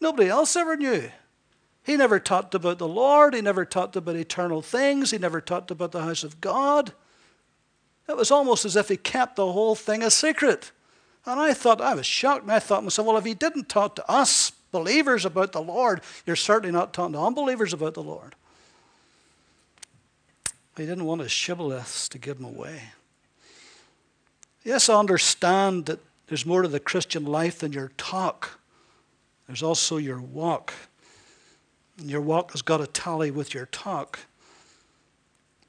Nobody 0.00 0.28
else 0.28 0.56
ever 0.56 0.76
knew. 0.76 1.10
He 1.84 1.96
never 1.96 2.18
talked 2.18 2.54
about 2.54 2.78
the 2.78 2.88
Lord. 2.88 3.34
He 3.34 3.42
never 3.42 3.64
talked 3.64 3.94
about 3.94 4.16
eternal 4.16 4.62
things. 4.62 5.10
He 5.10 5.18
never 5.18 5.40
talked 5.40 5.70
about 5.70 5.92
the 5.92 6.02
house 6.02 6.24
of 6.24 6.40
God. 6.40 6.92
It 8.08 8.16
was 8.16 8.30
almost 8.30 8.64
as 8.64 8.74
if 8.74 8.88
he 8.88 8.96
kept 8.96 9.36
the 9.36 9.52
whole 9.52 9.74
thing 9.74 10.02
a 10.02 10.10
secret. 10.10 10.72
And 11.26 11.38
I 11.38 11.52
thought, 11.54 11.80
I 11.80 11.94
was 11.94 12.06
shocked. 12.06 12.42
And 12.42 12.52
I 12.52 12.58
thought 12.58 12.78
to 12.78 12.82
myself, 12.82 13.06
well, 13.06 13.18
if 13.18 13.24
he 13.24 13.34
didn't 13.34 13.68
talk 13.68 13.96
to 13.96 14.10
us 14.10 14.52
believers 14.72 15.24
about 15.24 15.52
the 15.52 15.62
Lord, 15.62 16.00
you're 16.26 16.36
certainly 16.36 16.72
not 16.72 16.92
talking 16.92 17.12
to 17.12 17.20
unbelievers 17.20 17.72
about 17.72 17.94
the 17.94 18.02
Lord. 18.02 18.34
He 20.76 20.86
didn't 20.86 21.04
want 21.04 21.20
his 21.20 21.30
shibboleths 21.30 22.08
to 22.08 22.18
give 22.18 22.38
him 22.38 22.46
away. 22.46 22.82
Yes, 24.64 24.88
I 24.88 24.98
understand 24.98 25.86
that 25.86 26.00
there's 26.26 26.46
more 26.46 26.62
to 26.62 26.68
the 26.68 26.80
Christian 26.80 27.26
life 27.26 27.58
than 27.58 27.72
your 27.72 27.92
talk. 27.96 28.58
There's 29.46 29.62
also 29.62 29.98
your 29.98 30.20
walk. 30.20 30.72
Your 31.98 32.20
walk 32.20 32.52
has 32.52 32.62
got 32.62 32.78
to 32.78 32.86
tally 32.86 33.30
with 33.30 33.54
your 33.54 33.66
talk. 33.66 34.20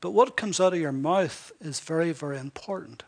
But 0.01 0.11
what 0.11 0.37
comes 0.37 0.59
out 0.59 0.73
of 0.73 0.79
your 0.79 0.91
mouth 0.91 1.51
is 1.61 1.79
very, 1.79 2.11
very 2.11 2.37
important. 2.37 3.03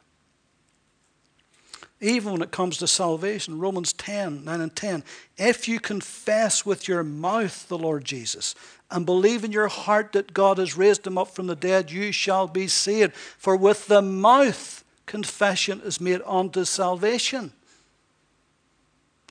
Even 1.99 2.33
when 2.33 2.41
it 2.43 2.51
comes 2.51 2.77
to 2.77 2.87
salvation, 2.87 3.59
Romans 3.59 3.91
10, 3.93 4.45
9 4.45 4.61
and 4.61 4.75
10. 4.75 5.03
If 5.35 5.67
you 5.67 5.79
confess 5.79 6.63
with 6.63 6.87
your 6.87 7.03
mouth 7.03 7.67
the 7.67 7.77
Lord 7.77 8.05
Jesus 8.05 8.53
and 8.91 9.05
believe 9.05 9.43
in 9.43 9.51
your 9.51 9.67
heart 9.67 10.13
that 10.13 10.33
God 10.33 10.59
has 10.59 10.77
raised 10.77 11.07
him 11.07 11.17
up 11.17 11.29
from 11.29 11.47
the 11.47 11.55
dead, 11.55 11.89
you 11.91 12.11
shall 12.11 12.47
be 12.47 12.67
saved. 12.67 13.15
For 13.15 13.55
with 13.55 13.87
the 13.87 14.01
mouth 14.03 14.83
confession 15.07 15.81
is 15.83 15.99
made 15.99 16.21
unto 16.23 16.65
salvation. 16.65 17.51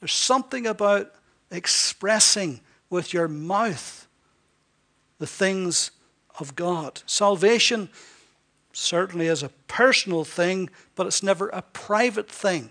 There's 0.01 0.13
something 0.13 0.67
about 0.67 1.13
expressing 1.53 2.61
with 2.91 3.13
your 3.13 3.29
mouth 3.29 4.07
the 5.19 5.27
things 5.27 5.91
of 6.39 6.55
God. 6.55 7.03
Salvation 7.07 7.89
certainly 8.73 9.27
is 9.27 9.43
a 9.43 9.49
personal 9.69 10.25
thing, 10.25 10.69
but 10.95 11.07
it's 11.07 11.23
never 11.23 11.49
a 11.49 11.63
private 11.63 12.31
thing. 12.31 12.71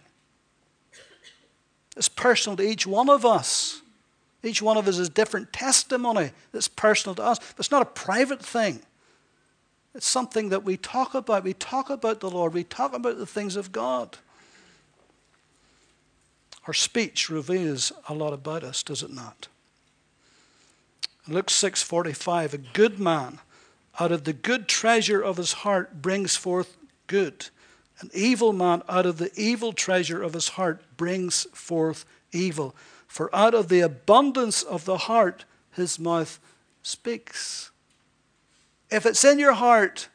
It's 1.97 2.09
personal 2.09 2.57
to 2.57 2.63
each 2.63 2.85
one 2.85 3.09
of 3.09 3.25
us. 3.25 3.81
Each 4.43 4.61
one 4.61 4.77
of 4.77 4.87
us 4.87 4.97
has 4.97 5.09
different 5.09 5.51
testimony 5.51 6.31
that's 6.51 6.67
personal 6.67 7.15
to 7.15 7.23
us, 7.23 7.39
but 7.39 7.59
it's 7.59 7.71
not 7.71 7.81
a 7.81 7.85
private 7.85 8.43
thing. 8.43 8.81
It's 9.95 10.05
something 10.05 10.49
that 10.49 10.63
we 10.63 10.77
talk 10.77 11.15
about. 11.15 11.43
We 11.43 11.53
talk 11.53 11.89
about 11.89 12.19
the 12.19 12.29
Lord, 12.29 12.53
we 12.53 12.63
talk 12.63 12.93
about 12.93 13.17
the 13.17 13.25
things 13.25 13.55
of 13.55 13.71
God. 13.71 14.17
Our 16.67 16.73
speech 16.73 17.29
reveals 17.29 17.91
a 18.09 18.13
lot 18.13 18.33
about 18.33 18.63
us, 18.63 18.83
does 18.83 19.01
it 19.03 19.11
not? 19.11 19.47
Luke 21.27 21.47
6:45 21.47 22.53
a 22.53 22.57
good 22.57 22.99
man 22.99 23.39
out 23.99 24.11
of 24.11 24.25
the 24.25 24.33
good 24.33 24.67
treasure 24.67 25.21
of 25.21 25.37
his 25.37 25.53
heart 25.53 26.01
brings 26.01 26.35
forth 26.35 26.77
good. 27.07 27.49
An 27.99 28.11
evil 28.13 28.53
man 28.53 28.83
out 28.87 29.05
of 29.05 29.17
the 29.17 29.31
evil 29.35 29.73
treasure 29.73 30.21
of 30.21 30.33
his 30.33 30.49
heart 30.49 30.83
brings 30.97 31.47
forth 31.53 32.05
evil. 32.31 32.75
For 33.07 33.33
out 33.33 33.53
of 33.53 33.69
the 33.69 33.79
abundance 33.79 34.61
of 34.61 34.85
the 34.85 34.97
heart 34.97 35.45
his 35.71 35.97
mouth 35.97 36.39
speaks. 36.83 37.71
If 38.91 39.05
it's 39.05 39.23
in 39.23 39.39
your 39.39 39.53
heart, 39.53 40.09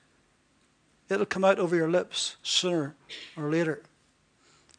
it'll 1.08 1.26
come 1.26 1.44
out 1.44 1.58
over 1.58 1.74
your 1.74 1.90
lips 1.90 2.36
sooner 2.42 2.94
or 3.36 3.50
later. 3.50 3.82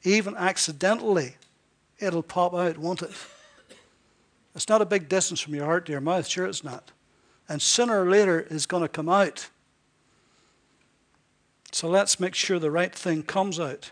Even 0.04 0.38
accidentally, 0.38 1.36
it'll 2.00 2.24
pop 2.24 2.54
out, 2.54 2.78
won't 2.78 3.02
it? 3.02 3.12
It's 4.55 4.70
not 4.70 4.81
a 4.81 4.86
big 4.86 5.08
distance 5.08 5.39
from 5.39 5.55
your 5.55 5.65
heart 5.65 5.86
to 5.86 5.91
your 5.91 6.01
mouth, 6.01 6.27
sure 6.27 6.46
it's 6.46 6.63
not. 6.63 6.91
And 7.48 7.62
sooner 7.62 8.03
or 8.03 8.10
later, 8.10 8.48
it's 8.50 8.65
going 8.65 8.84
to 8.84 8.89
come 8.89 9.10
out. 9.10 9.50
So 11.72 11.88
let's 11.88 12.20
make 12.20 12.36
sure 12.36 12.60
the 12.60 12.72
right 12.72 12.93
thing 12.93 13.24
comes 13.24 13.60
out. 13.60 13.91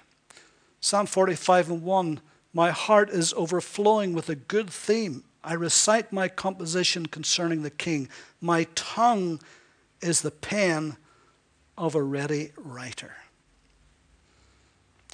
Psalm 0.82 1.06
45 1.06 1.70
and 1.70 1.84
1 1.84 2.22
My 2.54 2.72
heart 2.72 3.10
is 3.10 3.34
overflowing 3.34 4.14
with 4.14 4.30
a 4.30 4.36
good 4.36 4.70
theme 4.70 5.24
I 5.44 5.54
recite 5.54 6.12
my 6.12 6.28
composition 6.28 7.06
concerning 7.06 7.64
the 7.64 7.70
king. 7.70 8.10
My 8.42 8.66
tongue 8.76 9.40
is 10.02 10.22
the 10.22 10.32
pen 10.32 10.98
of 11.78 11.96
a 11.96 12.04
ready 12.04 12.52
writer. 12.58 13.16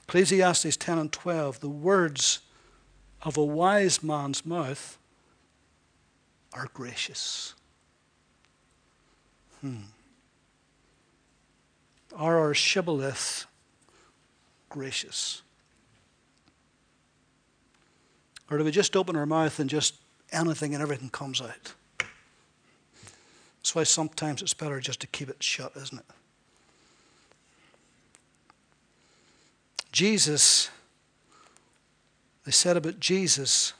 Ecclesiastes 0.07 0.77
10 0.77 0.97
and 0.97 1.11
12 1.11 1.59
the 1.59 1.69
words 1.69 2.39
of 3.21 3.37
a 3.37 3.43
wise 3.43 4.03
man's 4.03 4.45
mouth 4.45 4.97
are 6.55 6.67
gracious. 6.73 7.53
Hmm. 9.61 9.81
Are 12.15 12.39
our 12.39 12.53
shibboleth 12.53 13.45
gracious? 14.69 15.41
Or 18.49 18.57
do 18.57 18.63
we 18.63 18.71
just 18.71 18.95
open 18.95 19.15
our 19.15 19.25
mouth 19.25 19.59
and 19.59 19.69
just 19.69 19.95
anything 20.31 20.73
and 20.73 20.81
everything 20.81 21.09
comes 21.09 21.41
out? 21.41 21.73
That's 23.57 23.75
why 23.75 23.83
sometimes 23.83 24.41
it's 24.41 24.53
better 24.53 24.79
just 24.79 25.01
to 25.01 25.07
keep 25.07 25.29
it 25.29 25.41
shut, 25.41 25.73
isn't 25.75 25.97
it? 25.97 26.05
Jesus, 29.91 30.69
they 32.45 32.51
said 32.51 32.77
about 32.77 32.99
Jesus, 32.99 33.73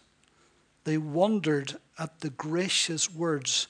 they 0.86 0.98
wondered 0.98 1.78
at 1.98 2.20
the 2.20 2.30
gracious 2.30 3.14
words 3.14 3.68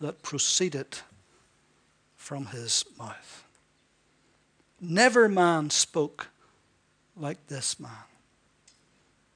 that 0.00 0.22
proceeded 0.22 0.98
from 2.16 2.46
his 2.46 2.84
mouth. 2.98 3.44
Never 4.80 5.28
man 5.28 5.70
spoke 5.70 6.28
like 7.16 7.46
this 7.48 7.80
man. 7.80 7.90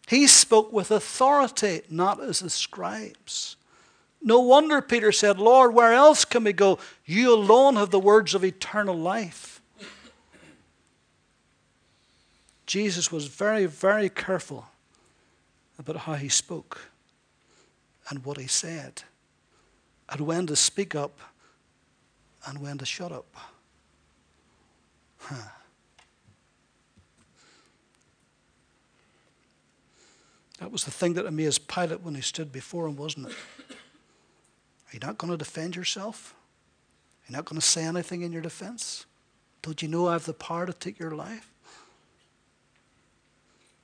He 0.09 0.27
spoke 0.27 0.73
with 0.73 0.91
authority, 0.91 1.83
not 1.89 2.23
as 2.23 2.41
the 2.41 2.51
scribes. 2.51 3.57
No 4.23 4.41
wonder 4.41 4.81
Peter 4.81 5.11
said, 5.11 5.39
Lord, 5.39 5.75
where 5.75 5.93
else 5.93 6.25
can 6.25 6.45
we 6.45 6.53
go? 6.53 6.79
You 7.05 7.35
alone 7.35 7.77
have 7.77 7.91
the 7.91 7.99
words 7.99 8.35
of 8.35 8.45
eternal 8.45 8.97
life. 8.97 9.61
Jesus 12.67 13.11
was 13.11 13.27
very, 13.27 13.67
very 13.67 14.09
careful 14.09 14.67
about 15.79 15.97
how 15.97 16.15
he 16.15 16.29
spoke 16.29 16.92
and 18.12 18.23
what 18.26 18.37
he 18.37 18.47
said, 18.47 19.02
and 20.11 20.21
when 20.21 20.47
to 20.47 20.54
speak 20.54 20.95
up 20.95 21.19
and 22.47 22.61
when 22.61 22.76
to 22.76 22.85
shut 22.85 23.11
up. 23.11 23.25
Huh. 25.16 25.49
That 30.59 30.71
was 30.71 30.85
the 30.85 30.90
thing 30.90 31.14
that 31.14 31.25
amazed 31.25 31.66
Pilate 31.69 32.02
when 32.02 32.14
he 32.14 32.21
stood 32.21 32.52
before 32.52 32.87
him, 32.87 32.97
wasn't 32.97 33.28
it? 33.28 33.37
Are 33.71 34.92
you 34.92 34.99
not 35.00 35.16
going 35.16 35.31
to 35.31 35.38
defend 35.38 35.75
yourself? 35.75 36.35
Are 36.35 37.33
You're 37.33 37.38
not 37.38 37.47
going 37.47 37.59
to 37.59 37.66
say 37.66 37.85
anything 37.85 38.21
in 38.21 38.31
your 38.31 38.42
defense? 38.42 39.07
Don't 39.62 39.81
you 39.81 39.88
know 39.88 40.09
I 40.09 40.12
have 40.12 40.26
the 40.26 40.35
power 40.35 40.66
to 40.66 40.75
take 40.75 40.99
your 40.99 41.12
life? 41.12 41.50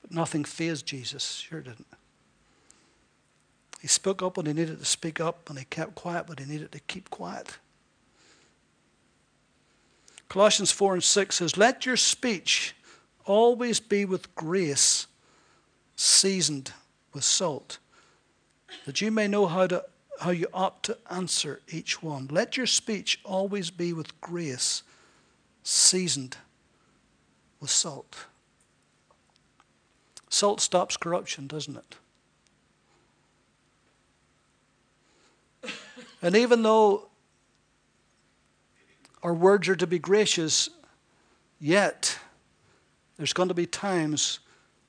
But 0.03 0.11
nothing 0.11 0.43
fazed 0.43 0.85
Jesus, 0.85 1.23
sure 1.31 1.61
didn't. 1.61 1.87
He 3.79 3.87
spoke 3.87 4.21
up 4.21 4.37
when 4.37 4.45
he 4.45 4.53
needed 4.53 4.79
to 4.79 4.85
speak 4.85 5.19
up, 5.21 5.49
and 5.49 5.57
he 5.57 5.65
kept 5.65 5.95
quiet 5.95 6.27
when 6.27 6.37
he 6.37 6.45
needed 6.45 6.71
to 6.73 6.79
keep 6.81 7.09
quiet. 7.09 7.57
Colossians 10.27 10.71
4 10.71 10.95
and 10.95 11.03
6 11.03 11.35
says, 11.35 11.57
Let 11.57 11.85
your 11.85 11.97
speech 11.97 12.75
always 13.25 13.79
be 13.79 14.05
with 14.05 14.33
grace, 14.35 15.07
seasoned 15.95 16.73
with 17.13 17.23
salt, 17.23 17.79
that 18.85 19.01
you 19.01 19.11
may 19.11 19.27
know 19.27 19.47
how, 19.47 19.65
to, 19.67 19.83
how 20.19 20.31
you 20.31 20.47
ought 20.53 20.83
to 20.83 20.97
answer 21.09 21.61
each 21.69 22.03
one. 22.03 22.27
Let 22.29 22.57
your 22.57 22.67
speech 22.67 23.19
always 23.23 23.71
be 23.71 23.93
with 23.93 24.19
grace, 24.19 24.83
seasoned 25.63 26.37
with 27.59 27.69
salt. 27.69 28.25
Salt 30.29 30.61
stops 30.61 30.95
corruption, 30.95 31.47
doesn't 31.47 31.75
it? 31.75 31.95
And 36.21 36.35
even 36.35 36.63
though 36.63 37.07
our 39.23 39.33
words 39.33 39.67
are 39.67 39.75
to 39.75 39.87
be 39.87 39.99
gracious, 39.99 40.69
yet 41.59 42.17
there's 43.17 43.33
going 43.33 43.49
to 43.49 43.55
be 43.55 43.65
times 43.65 44.39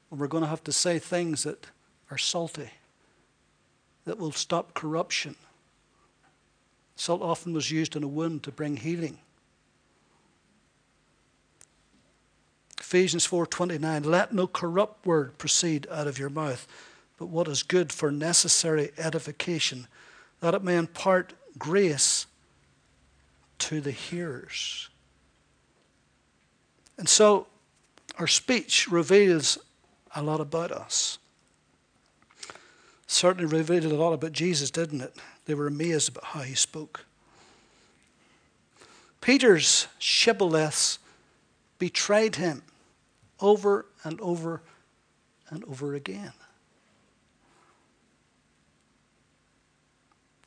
when 0.09 0.21
we're 0.21 0.29
going 0.29 0.43
to 0.43 0.51
have 0.51 0.65
to 0.65 0.73
say 0.73 0.99
things 0.99 1.45
that 1.45 1.67
are 2.11 2.19
salty, 2.19 2.71
that 4.05 4.19
will 4.19 4.33
stop 4.33 4.75
corruption. 4.75 5.37
Salt 6.97 7.23
often 7.23 7.53
was 7.53 7.71
used 7.71 7.97
in 7.97 8.03
a 8.03 8.09
wound 8.09 8.43
to 8.43 8.53
bring 8.53 8.77
healing. 8.77 9.19
Ephesians 12.79 13.27
4:29 13.27 14.05
Let 14.05 14.35
no 14.35 14.49
corrupt 14.49 15.07
word 15.07 15.39
proceed 15.39 15.87
out 15.91 16.09
of 16.09 16.19
your 16.19 16.29
mouth, 16.29 16.67
but 17.19 17.27
what 17.27 17.47
is 17.47 17.63
good 17.63 17.93
for 17.93 18.11
necessary 18.11 18.91
edification, 18.99 19.87
that 20.41 20.55
it 20.55 20.63
may 20.63 20.77
impart 20.77 21.35
grace 21.59 22.27
to 23.59 23.81
the 23.81 23.91
hearers. 23.91 24.89
And 26.99 27.09
so 27.09 27.47
our 28.19 28.27
speech 28.27 28.89
reveals 28.91 29.59
a 30.15 30.23
lot 30.23 30.41
about 30.41 30.73
us. 30.73 31.19
Certainly 33.07 33.57
revealed 33.57 33.85
a 33.85 33.97
lot 33.97 34.13
about 34.13 34.33
Jesus, 34.33 34.71
didn't 34.71 35.01
it? 35.01 35.17
They 35.47 35.55
were 35.55 35.67
amazed 35.67 36.11
about 36.11 36.25
how 36.25 36.41
he 36.41 36.55
spoke. 36.55 37.05
Peter's 39.21 39.89
shibboleths 39.99 40.99
betrayed 41.79 42.37
him 42.37 42.63
over 43.41 43.87
and 44.05 44.21
over 44.21 44.63
and 45.49 45.65
over 45.65 45.95
again. 45.95 46.33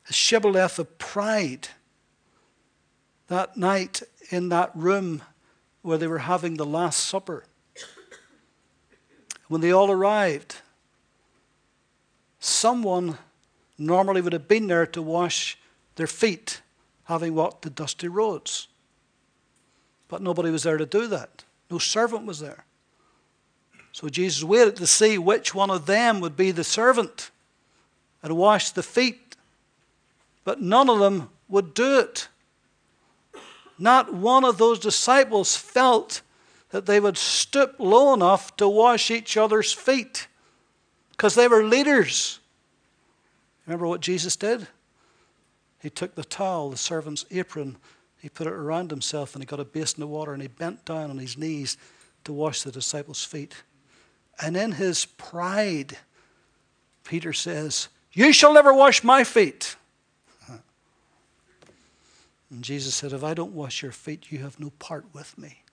A 0.08 0.12
shibboleth 0.12 0.78
of 0.78 0.98
pride 0.98 1.68
that 3.28 3.56
night 3.56 4.02
in 4.30 4.50
that 4.50 4.70
room 4.74 5.22
where 5.82 5.98
they 5.98 6.06
were 6.06 6.18
having 6.18 6.54
the 6.54 6.66
Last 6.66 7.06
Supper. 7.06 7.44
When 9.48 9.60
they 9.60 9.72
all 9.72 9.90
arrived, 9.90 10.56
someone 12.38 13.18
normally 13.78 14.20
would 14.20 14.32
have 14.32 14.48
been 14.48 14.66
there 14.66 14.86
to 14.86 15.02
wash 15.02 15.58
their 15.96 16.06
feet, 16.06 16.60
having 17.04 17.34
walked 17.34 17.62
the 17.62 17.70
dusty 17.70 18.08
roads. 18.08 18.68
But 20.08 20.22
nobody 20.22 20.50
was 20.50 20.62
there 20.62 20.76
to 20.76 20.86
do 20.86 21.06
that. 21.08 21.44
No 21.70 21.78
servant 21.78 22.26
was 22.26 22.40
there. 22.40 22.64
So 23.92 24.08
Jesus 24.08 24.42
waited 24.42 24.76
to 24.76 24.86
see 24.86 25.18
which 25.18 25.54
one 25.54 25.70
of 25.70 25.86
them 25.86 26.20
would 26.20 26.36
be 26.36 26.50
the 26.50 26.64
servant 26.64 27.30
and 28.22 28.36
wash 28.36 28.70
the 28.70 28.82
feet. 28.82 29.23
But 30.44 30.60
none 30.60 30.88
of 30.88 30.98
them 30.98 31.30
would 31.48 31.74
do 31.74 31.98
it. 31.98 32.28
Not 33.78 34.14
one 34.14 34.44
of 34.44 34.58
those 34.58 34.78
disciples 34.78 35.56
felt 35.56 36.22
that 36.70 36.86
they 36.86 37.00
would 37.00 37.16
stoop 37.16 37.76
low 37.78 38.14
enough 38.14 38.56
to 38.56 38.68
wash 38.68 39.10
each 39.10 39.36
other's 39.36 39.72
feet 39.72 40.28
because 41.10 41.34
they 41.34 41.48
were 41.48 41.64
leaders. 41.64 42.40
Remember 43.66 43.86
what 43.86 44.00
Jesus 44.00 44.36
did? 44.36 44.66
He 45.80 45.90
took 45.90 46.14
the 46.14 46.24
towel, 46.24 46.70
the 46.70 46.76
servant's 46.76 47.24
apron, 47.30 47.76
he 48.20 48.28
put 48.28 48.46
it 48.46 48.54
around 48.54 48.90
himself 48.90 49.34
and 49.34 49.42
he 49.42 49.46
got 49.46 49.60
a 49.60 49.64
basin 49.64 50.02
of 50.02 50.08
water 50.08 50.32
and 50.32 50.40
he 50.40 50.48
bent 50.48 50.84
down 50.86 51.10
on 51.10 51.18
his 51.18 51.36
knees 51.36 51.76
to 52.24 52.32
wash 52.32 52.62
the 52.62 52.72
disciples' 52.72 53.22
feet. 53.22 53.54
And 54.40 54.56
in 54.56 54.72
his 54.72 55.04
pride, 55.04 55.98
Peter 57.04 57.32
says, 57.32 57.88
You 58.12 58.32
shall 58.32 58.54
never 58.54 58.72
wash 58.72 59.04
my 59.04 59.24
feet. 59.24 59.76
And 62.54 62.62
Jesus 62.62 62.94
said, 62.94 63.12
If 63.12 63.24
I 63.24 63.34
don't 63.34 63.52
wash 63.52 63.82
your 63.82 63.90
feet, 63.90 64.30
you 64.30 64.38
have 64.38 64.60
no 64.60 64.70
part 64.78 65.06
with 65.12 65.36
me. 65.36 65.64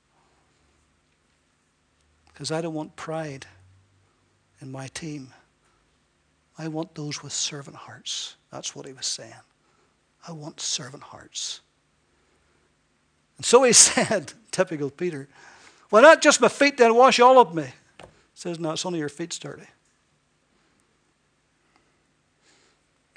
Because 2.26 2.52
I 2.52 2.60
don't 2.60 2.74
want 2.74 2.96
pride 2.96 3.46
in 4.62 4.72
my 4.72 4.88
team. 4.88 5.32
I 6.58 6.70
want 6.70 6.96
those 6.96 7.22
with 7.22 7.34
servant 7.34 7.78
hearts. 7.78 8.36
That's 8.52 8.76
what 8.76 8.88
he 8.88 8.94
was 8.94 9.06
saying. 9.06 9.32
I 10.28 10.32
want 10.32 10.60
servant 10.60 11.04
hearts. 11.04 11.62
And 13.38 13.46
so 13.46 13.62
he 13.62 13.74
said, 13.74 14.34
typical 14.50 14.89
Peter, 14.89 15.30
Why 15.91 16.02
not 16.02 16.20
just 16.20 16.41
my 16.41 16.48
feet, 16.48 16.78
then 16.78 16.96
wash 16.96 17.20
all 17.20 17.38
of 17.38 17.54
me? 17.54 17.65
He 18.00 18.06
says, 18.34 18.60
No, 18.60 18.72
it's 18.72 18.88
only 18.88 18.98
your 18.98 19.10
feet 19.10 19.38
dirty. 19.39 19.67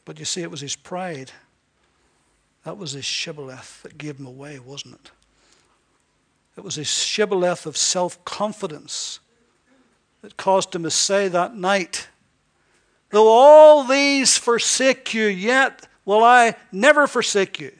But 0.04 0.18
you 0.18 0.26
see, 0.26 0.42
it 0.42 0.50
was 0.50 0.60
his 0.60 0.76
pride 0.76 1.32
that 2.64 2.76
was 2.76 2.92
his 2.92 3.04
shibboleth 3.04 3.82
that 3.82 3.98
gave 3.98 4.18
him 4.18 4.26
away, 4.26 4.58
wasn't 4.58 4.94
it? 4.94 5.10
It 6.56 6.64
was 6.64 6.76
his 6.76 6.88
shibboleth 6.88 7.66
of 7.66 7.76
self 7.76 8.24
confidence 8.24 9.20
that 10.22 10.36
caused 10.36 10.74
him 10.74 10.82
to 10.84 10.90
say 10.90 11.28
that 11.28 11.56
night 11.56 12.08
Though 13.14 13.28
all 13.28 13.84
these 13.84 14.36
forsake 14.36 15.14
you, 15.14 15.26
yet 15.26 15.86
will 16.04 16.24
I 16.24 16.56
never 16.72 17.06
forsake 17.06 17.60
you. 17.60 17.70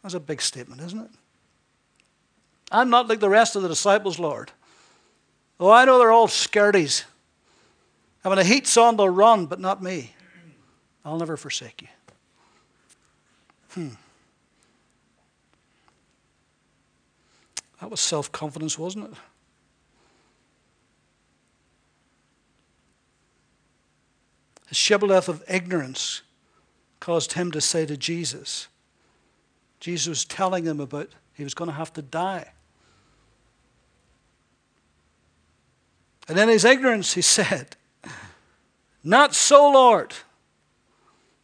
That's 0.00 0.14
a 0.14 0.20
big 0.20 0.40
statement, 0.40 0.80
isn't 0.80 1.00
it? 1.00 1.10
I'm 2.70 2.88
not 2.88 3.08
like 3.08 3.18
the 3.18 3.28
rest 3.28 3.56
of 3.56 3.62
the 3.62 3.68
disciples, 3.68 4.20
Lord. 4.20 4.52
Oh, 5.58 5.72
I 5.72 5.84
know 5.84 5.98
they're 5.98 6.12
all 6.12 6.28
scaredies. 6.28 7.02
And 8.22 8.30
when 8.30 8.38
the 8.38 8.44
heat's 8.44 8.76
on, 8.76 8.96
they'll 8.96 9.08
run, 9.08 9.46
but 9.46 9.58
not 9.58 9.82
me. 9.82 10.14
I'll 11.04 11.18
never 11.18 11.36
forsake 11.36 11.82
you. 11.82 11.88
Hmm. 13.74 13.88
That 17.80 17.90
was 17.90 18.00
self 18.00 18.30
confidence, 18.30 18.78
wasn't 18.78 19.12
it? 19.12 19.18
The 24.68 24.74
shibboleth 24.74 25.28
of 25.28 25.42
ignorance 25.48 26.22
caused 27.00 27.32
him 27.32 27.50
to 27.52 27.60
say 27.60 27.84
to 27.84 27.96
Jesus, 27.96 28.68
Jesus 29.80 30.08
was 30.08 30.24
telling 30.24 30.64
him 30.64 30.78
about 30.80 31.10
he 31.34 31.44
was 31.44 31.54
going 31.54 31.68
to 31.68 31.76
have 31.76 31.92
to 31.94 32.02
die. 32.02 32.52
And 36.28 36.38
in 36.38 36.48
his 36.48 36.64
ignorance, 36.64 37.14
he 37.14 37.22
said, 37.22 37.76
Not 39.02 39.34
so, 39.34 39.70
Lord. 39.70 40.14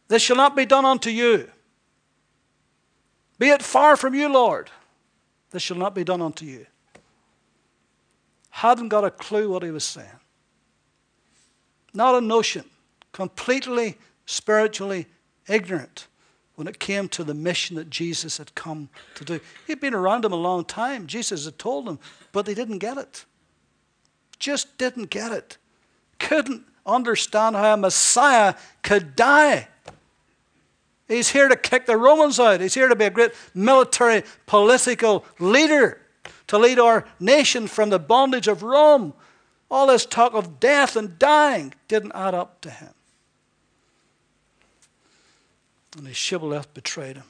This 0.07 0.23
shall 0.23 0.37
not 0.37 0.55
be 0.55 0.65
done 0.65 0.85
unto 0.85 1.09
you. 1.09 1.49
Be 3.39 3.49
it 3.49 3.63
far 3.63 3.95
from 3.95 4.13
you, 4.13 4.31
Lord. 4.31 4.69
This 5.51 5.63
shall 5.63 5.77
not 5.77 5.95
be 5.95 6.03
done 6.03 6.21
unto 6.21 6.45
you. 6.45 6.67
Hadn't 8.51 8.89
got 8.89 9.05
a 9.05 9.09
clue 9.09 9.49
what 9.49 9.63
he 9.63 9.71
was 9.71 9.85
saying. 9.85 10.07
Not 11.93 12.15
a 12.15 12.21
notion 12.21 12.65
completely 13.11 13.97
spiritually 14.25 15.07
ignorant 15.47 16.07
when 16.55 16.67
it 16.67 16.77
came 16.77 17.07
to 17.07 17.23
the 17.23 17.33
mission 17.33 17.77
that 17.77 17.89
Jesus 17.89 18.37
had 18.37 18.53
come 18.53 18.89
to 19.15 19.23
do. 19.23 19.39
He'd 19.65 19.79
been 19.79 19.93
around 19.93 20.25
them 20.25 20.33
a 20.33 20.37
long 20.37 20.65
time. 20.65 21.07
Jesus 21.07 21.45
had 21.45 21.57
told 21.57 21.87
them, 21.87 21.99
but 22.31 22.45
they 22.45 22.53
didn't 22.53 22.79
get 22.79 22.97
it. 22.97 23.25
Just 24.37 24.77
didn't 24.77 25.09
get 25.09 25.31
it. 25.31 25.57
Couldn't 26.19 26.63
understand 26.85 27.55
how 27.55 27.73
a 27.73 27.77
Messiah 27.77 28.55
could 28.83 29.15
die. 29.15 29.69
He's 31.09 31.29
here 31.29 31.49
to 31.49 31.55
kick 31.55 31.87
the 31.87 31.97
Romans 31.97 32.39
out. 32.39 32.61
He's 32.61 32.75
here 32.75 32.87
to 32.87 32.95
be 32.95 33.05
a 33.05 33.09
great 33.09 33.31
military, 33.55 34.23
political 34.45 35.25
leader, 35.39 35.99
to 36.47 36.59
lead 36.59 36.77
our 36.77 37.05
nation 37.19 37.65
from 37.65 37.89
the 37.89 37.97
bondage 37.97 38.47
of 38.47 38.61
Rome. 38.61 39.13
All 39.71 39.87
this 39.87 40.05
talk 40.05 40.35
of 40.35 40.59
death 40.59 40.95
and 40.95 41.17
dying 41.17 41.73
didn't 41.87 42.11
add 42.13 42.35
up 42.35 42.61
to 42.61 42.69
him. 42.69 42.89
And 45.97 46.07
his 46.07 46.15
shibboleth 46.15 46.71
betrayed 46.75 47.17
him. 47.17 47.25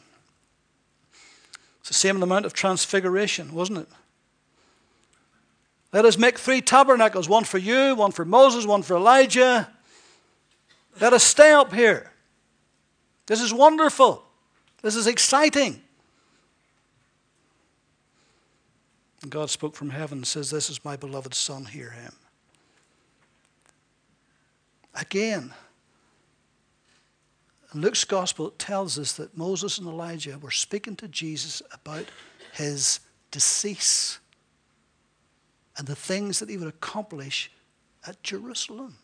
It's 1.80 1.88
the 1.88 1.94
same 1.94 2.22
amount 2.22 2.46
of 2.46 2.52
Transfiguration, 2.52 3.54
wasn't 3.54 3.80
it? 3.80 3.88
Let 5.94 6.04
us 6.04 6.18
make 6.18 6.38
three 6.38 6.62
tabernacles 6.62 7.30
one 7.30 7.46
for 7.46 7.58
you, 7.58 7.96
one 7.96 8.12
for 8.12 8.26
Moses, 8.26 8.66
one 8.66 8.84
for 8.84 8.98
Elijah. 8.98 9.70
Let 11.00 11.14
us 11.14 11.24
stay 11.24 11.54
up 11.54 11.74
here. 11.74 12.09
This 13.30 13.42
is 13.42 13.54
wonderful. 13.54 14.24
This 14.82 14.96
is 14.96 15.06
exciting. 15.06 15.80
And 19.22 19.30
God 19.30 19.52
spoke 19.52 19.76
from 19.76 19.92
heaven 19.92 20.18
and 20.18 20.28
says, 20.28 20.50
This 20.50 20.68
is 20.68 20.84
my 20.84 20.96
beloved 20.96 21.36
Son, 21.36 21.66
hear 21.66 21.92
him. 21.92 22.14
Again, 24.96 25.54
Luke's 27.76 28.04
gospel, 28.04 28.50
tells 28.58 28.98
us 28.98 29.14
that 29.14 29.38
Moses 29.38 29.78
and 29.78 29.88
Elijah 29.88 30.40
were 30.40 30.50
speaking 30.50 30.96
to 30.96 31.08
Jesus 31.08 31.62
about 31.72 32.06
his 32.54 33.00
decease 33.30 34.18
and 35.78 35.86
the 35.86 35.96
things 35.96 36.40
that 36.40 36.50
he 36.50 36.58
would 36.58 36.68
accomplish 36.68 37.52
at 38.08 38.24
Jerusalem. 38.24 38.98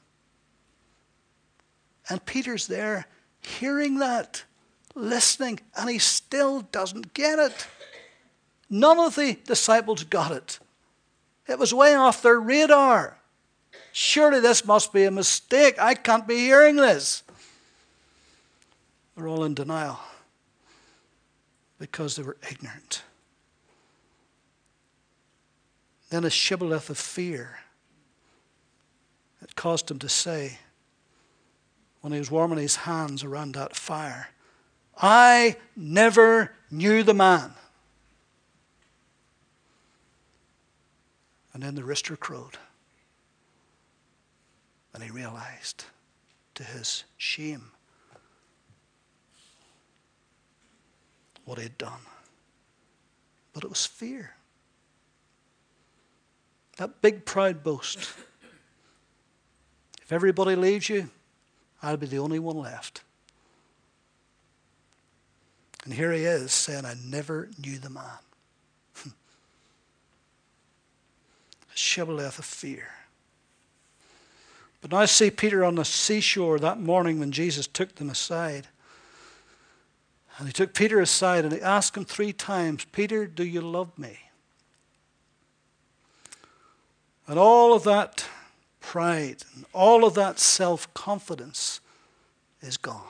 And 2.09 2.25
Peter's 2.25 2.65
there 2.65 3.05
hearing 3.45 3.99
that, 3.99 4.43
listening, 4.93 5.59
and 5.75 5.89
he 5.89 5.99
still 5.99 6.61
doesn't 6.61 7.13
get 7.13 7.39
it. 7.39 7.67
None 8.69 8.99
of 8.99 9.15
the 9.15 9.37
disciples 9.45 10.03
got 10.03 10.31
it. 10.31 10.59
It 11.47 11.59
was 11.59 11.73
way 11.73 11.93
off 11.93 12.21
their 12.21 12.39
radar. 12.39 13.17
Surely 13.91 14.39
this 14.39 14.65
must 14.65 14.91
be 14.91 15.03
a 15.03 15.11
mistake. 15.11 15.75
I 15.79 15.93
can't 15.93 16.27
be 16.27 16.37
hearing 16.37 16.75
this. 16.75 17.23
They're 19.15 19.27
all 19.27 19.43
in 19.43 19.53
denial 19.53 19.99
because 21.79 22.15
they 22.15 22.23
were 22.23 22.37
ignorant. 22.49 23.03
Then 26.09 26.25
a 26.25 26.29
shibboleth 26.29 26.89
of 26.89 26.97
fear 26.97 27.59
that 29.41 29.55
caused 29.55 29.89
him 29.89 29.99
to 29.99 30.09
say, 30.09 30.59
when 32.05 32.13
he 32.13 32.19
was 32.19 32.29
warming 32.29 32.59
his 32.59 32.75
hands 32.75 33.23
around 33.23 33.55
that 33.55 33.75
fire, 33.75 34.27
I 34.95 35.55
never 35.75 36.51
knew 36.69 37.01
the 37.01 37.15
man. 37.15 37.55
And 41.51 41.63
then 41.63 41.73
the 41.73 41.83
rooster 41.83 42.15
crowed. 42.15 42.59
And 44.93 45.01
he 45.01 45.09
realized 45.09 45.85
to 46.53 46.63
his 46.63 47.05
shame 47.17 47.71
what 51.45 51.57
he 51.57 51.63
had 51.63 51.77
done. 51.79 52.01
But 53.51 53.63
it 53.63 53.69
was 53.71 53.87
fear. 53.87 54.35
That 56.77 57.01
big 57.01 57.25
proud 57.25 57.63
boast. 57.63 57.97
If 60.03 60.11
everybody 60.11 60.55
leaves 60.55 60.87
you, 60.87 61.09
I'll 61.85 61.97
be 61.97 62.07
the 62.07 62.17
only 62.17 62.39
one 62.39 62.57
left. 62.57 63.03
And 65.83 65.93
here 65.93 66.11
he 66.11 66.23
is 66.23 66.51
saying, 66.51 66.83
I 66.83 66.95
never 67.05 67.47
knew 67.63 67.77
the 67.77 67.91
man. 67.91 68.03
a 69.05 69.11
shibboleth 71.75 72.39
of 72.39 72.45
fear. 72.45 72.87
But 74.81 74.91
now 74.91 74.97
I 74.97 75.05
see 75.05 75.29
Peter 75.29 75.63
on 75.63 75.75
the 75.75 75.85
seashore 75.85 76.57
that 76.57 76.79
morning 76.79 77.19
when 77.19 77.31
Jesus 77.31 77.67
took 77.67 77.93
them 77.95 78.09
aside. 78.09 78.67
And 80.39 80.47
he 80.47 80.53
took 80.53 80.73
Peter 80.73 80.99
aside 80.99 81.45
and 81.45 81.53
he 81.53 81.61
asked 81.61 81.95
him 81.95 82.03
three 82.03 82.33
times, 82.33 82.83
Peter, 82.93 83.27
do 83.27 83.43
you 83.43 83.61
love 83.61 83.95
me? 83.97 84.17
And 87.27 87.37
all 87.37 87.75
of 87.75 87.83
that 87.83 88.25
pride 88.85 89.43
and 89.55 89.65
all 89.73 90.05
of 90.05 90.13
that 90.13 90.39
self 90.39 90.93
confidence 90.93 91.81
is 92.61 92.77
gone. 92.77 93.01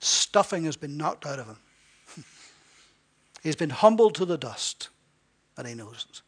Stuffing 0.00 0.64
has 0.64 0.76
been 0.76 0.96
knocked 0.96 1.24
out 1.24 1.38
of 1.38 1.46
him. 1.46 1.58
He's 3.44 3.54
been 3.54 3.70
humbled 3.70 4.16
to 4.16 4.24
the 4.24 4.36
dust, 4.36 4.88
and 5.56 5.68
he 5.68 5.74
knows 5.74 6.04
it. 6.10 6.20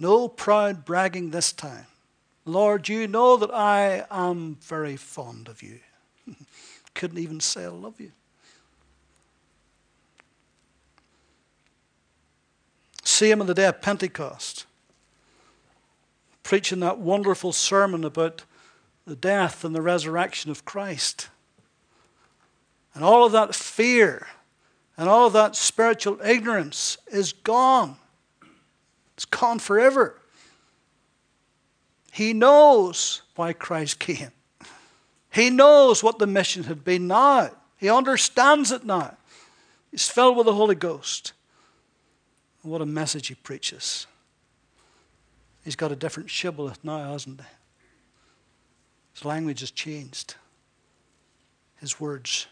No 0.00 0.26
proud 0.26 0.84
bragging 0.84 1.30
this 1.30 1.52
time. 1.52 1.86
Lord, 2.44 2.88
you 2.88 3.06
know 3.06 3.36
that 3.36 3.54
I 3.54 4.04
am 4.10 4.56
very 4.60 4.96
fond 4.96 5.46
of 5.48 5.62
you. 5.62 5.78
Couldn't 6.94 7.18
even 7.18 7.38
say 7.38 7.64
I 7.64 7.68
love 7.68 8.00
you. 8.00 8.10
See 13.04 13.30
him 13.30 13.40
on 13.40 13.46
the 13.46 13.54
day 13.54 13.66
of 13.66 13.80
Pentecost, 13.80 14.66
preaching 16.42 16.80
that 16.80 16.98
wonderful 16.98 17.52
sermon 17.52 18.04
about 18.04 18.44
the 19.06 19.16
death 19.16 19.64
and 19.64 19.74
the 19.74 19.82
resurrection 19.82 20.50
of 20.50 20.64
Christ. 20.64 21.28
And 22.94 23.02
all 23.02 23.24
of 23.24 23.32
that 23.32 23.54
fear 23.54 24.26
and 24.96 25.08
all 25.08 25.26
of 25.26 25.32
that 25.32 25.56
spiritual 25.56 26.20
ignorance 26.24 26.98
is 27.10 27.32
gone. 27.32 27.96
It's 29.14 29.24
gone 29.24 29.58
forever. 29.58 30.18
He 32.12 32.32
knows 32.32 33.22
why 33.36 33.54
Christ 33.54 33.98
came. 33.98 34.32
He 35.30 35.48
knows 35.48 36.02
what 36.02 36.18
the 36.18 36.26
mission 36.26 36.64
had 36.64 36.84
been 36.84 37.06
now. 37.06 37.50
He 37.78 37.88
understands 37.88 38.70
it 38.70 38.84
now. 38.84 39.16
He's 39.90 40.08
filled 40.08 40.36
with 40.36 40.46
the 40.46 40.54
Holy 40.54 40.74
Ghost. 40.74 41.32
what 42.60 42.82
a 42.82 42.86
message 42.86 43.28
he 43.28 43.34
preaches. 43.34 44.06
He's 45.64 45.76
got 45.76 45.92
a 45.92 45.96
different 45.96 46.30
shibboleth 46.30 46.82
now, 46.82 47.12
hasn't 47.12 47.40
he? 47.40 47.46
His 49.14 49.24
language 49.24 49.60
has 49.60 49.70
changed. 49.70 50.34
His 51.76 52.00
words 52.00 52.46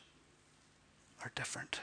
are 1.22 1.32
different. 1.34 1.80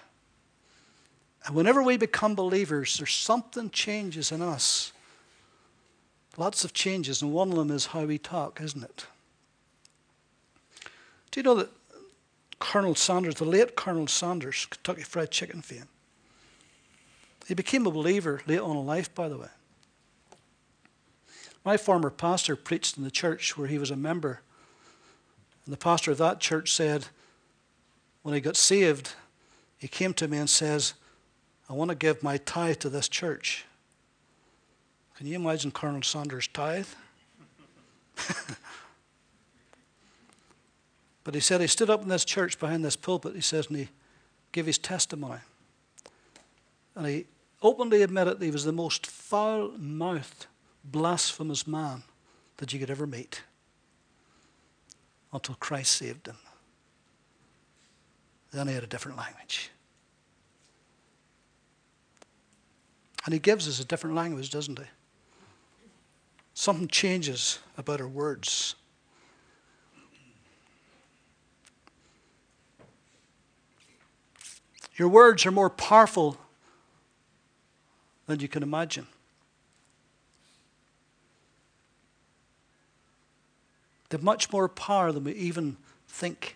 And 1.46 1.56
whenever 1.56 1.82
we 1.82 1.98
become 1.98 2.36
believers, 2.36 2.98
there's 2.98 3.14
something 3.14 3.70
changes 3.70 4.32
in 4.32 4.42
us. 4.42 4.92
Lots 6.38 6.64
of 6.64 6.74
changes, 6.74 7.22
and 7.22 7.34
one 7.34 7.50
of 7.50 7.58
them 7.58 7.72
is 7.72 7.88
how 7.88 8.06
we 8.06 8.18
talk, 8.18 8.62
isn't 8.62 8.84
it? 8.84 9.06
Do 11.32 11.40
you 11.40 11.44
know 11.44 11.56
that 11.56 11.70
Colonel 12.60 12.96
Sanders, 12.96 13.36
the 13.36 13.46
late 13.46 13.76
Colonel 13.76 14.08
Sanders, 14.08 14.68
Kentucky 14.70 15.04
Fried 15.04 15.32
Chicken 15.32 15.62
fame, 15.62 15.88
he 17.48 17.54
became 17.54 17.88
a 17.88 17.92
believer 17.92 18.42
late 18.46 18.60
on 18.60 18.76
in 18.76 18.86
life, 18.86 19.14
by 19.16 19.30
the 19.30 19.38
way. 19.38 19.48
My 21.64 21.78
former 21.78 22.10
pastor 22.10 22.56
preached 22.56 22.98
in 22.98 23.04
the 23.04 23.12
church 23.12 23.58
where 23.58 23.68
he 23.68 23.78
was 23.78 23.92
a 23.92 23.96
member. 23.96 24.42
And 25.66 25.74
the 25.74 25.78
pastor 25.78 26.12
of 26.12 26.18
that 26.20 26.40
church 26.40 26.72
said, 26.72 27.08
when 28.22 28.34
he 28.34 28.42
got 28.42 28.56
saved, 28.56 29.14
he 29.78 29.88
came 29.88 30.14
to 30.16 30.28
me 30.28 30.38
and 30.38 30.50
says, 30.50 30.94
I 31.70 31.74
want 31.74 31.90
to 31.90 31.96
give 31.96 32.24
my 32.24 32.38
tithe 32.38 32.78
to 32.80 32.90
this 32.90 33.10
church. 33.10 33.66
Can 35.18 35.28
you 35.28 35.36
imagine 35.36 35.72
Colonel 35.72 36.02
Sanders' 36.04 36.48
tithe? 36.48 36.88
but 41.24 41.34
he 41.34 41.40
said 41.40 41.60
he 41.60 41.68
stood 41.68 41.90
up 41.90 42.02
in 42.02 42.10
this 42.10 42.24
church 42.24 42.60
behind 42.60 42.86
this 42.86 42.96
pulpit, 42.96 43.36
he 43.36 43.42
says, 43.42 43.68
and 43.68 43.78
he 43.78 43.90
gave 44.52 44.66
his 44.66 44.78
testimony. 44.78 45.40
And 46.96 47.08
he 47.08 47.26
openly 47.62 48.02
admitted 48.02 48.40
that 48.40 48.46
he 48.46 48.52
was 48.52 48.64
the 48.64 48.72
most 48.72 49.06
foul 49.06 49.72
mouthed, 49.78 50.48
blasphemous 50.92 51.68
man 51.68 52.04
that 52.58 52.74
you 52.74 52.80
could 52.80 52.90
ever 52.90 53.06
meet 53.06 53.44
until 55.34 55.56
Christ 55.56 55.92
saved 55.94 56.28
him. 56.28 56.38
Then 58.52 58.68
he 58.68 58.74
had 58.74 58.84
a 58.84 58.88
different 58.88 59.18
language. 59.18 59.70
And 63.26 63.34
he 63.34 63.40
gives 63.40 63.68
us 63.68 63.80
a 63.80 63.86
different 63.86 64.16
language, 64.16 64.50
doesn't 64.50 64.80
he? 64.80 64.86
Something 66.54 66.88
changes 66.88 67.60
about 67.78 68.00
our 68.00 68.08
words. 68.08 68.76
Your 74.96 75.10
words 75.10 75.46
are 75.46 75.52
more 75.52 75.70
powerful 75.70 76.38
than 78.26 78.40
you 78.40 78.48
can 78.48 78.64
imagine. 78.64 79.08
They 84.10 84.18
have 84.18 84.24
much 84.24 84.52
more 84.52 84.70
power 84.70 85.12
than 85.12 85.26
we 85.26 85.34
even 85.34 85.78
think. 86.08 86.56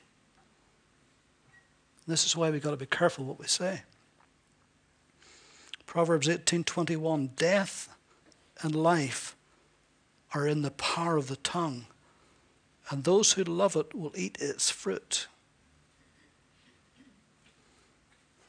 This 2.07 2.25
is 2.25 2.35
why 2.35 2.49
we've 2.49 2.61
got 2.61 2.71
to 2.71 2.77
be 2.77 2.85
careful 2.85 3.25
what 3.25 3.39
we 3.39 3.47
say. 3.47 3.83
Proverbs 5.85 6.27
18:21 6.27 7.35
Death 7.35 7.89
and 8.61 8.73
life 8.73 9.35
are 10.33 10.47
in 10.47 10.61
the 10.61 10.71
power 10.71 11.17
of 11.17 11.27
the 11.27 11.35
tongue, 11.35 11.87
and 12.89 13.03
those 13.03 13.33
who 13.33 13.43
love 13.43 13.75
it 13.75 13.93
will 13.93 14.13
eat 14.15 14.37
its 14.39 14.69
fruit. 14.69 15.27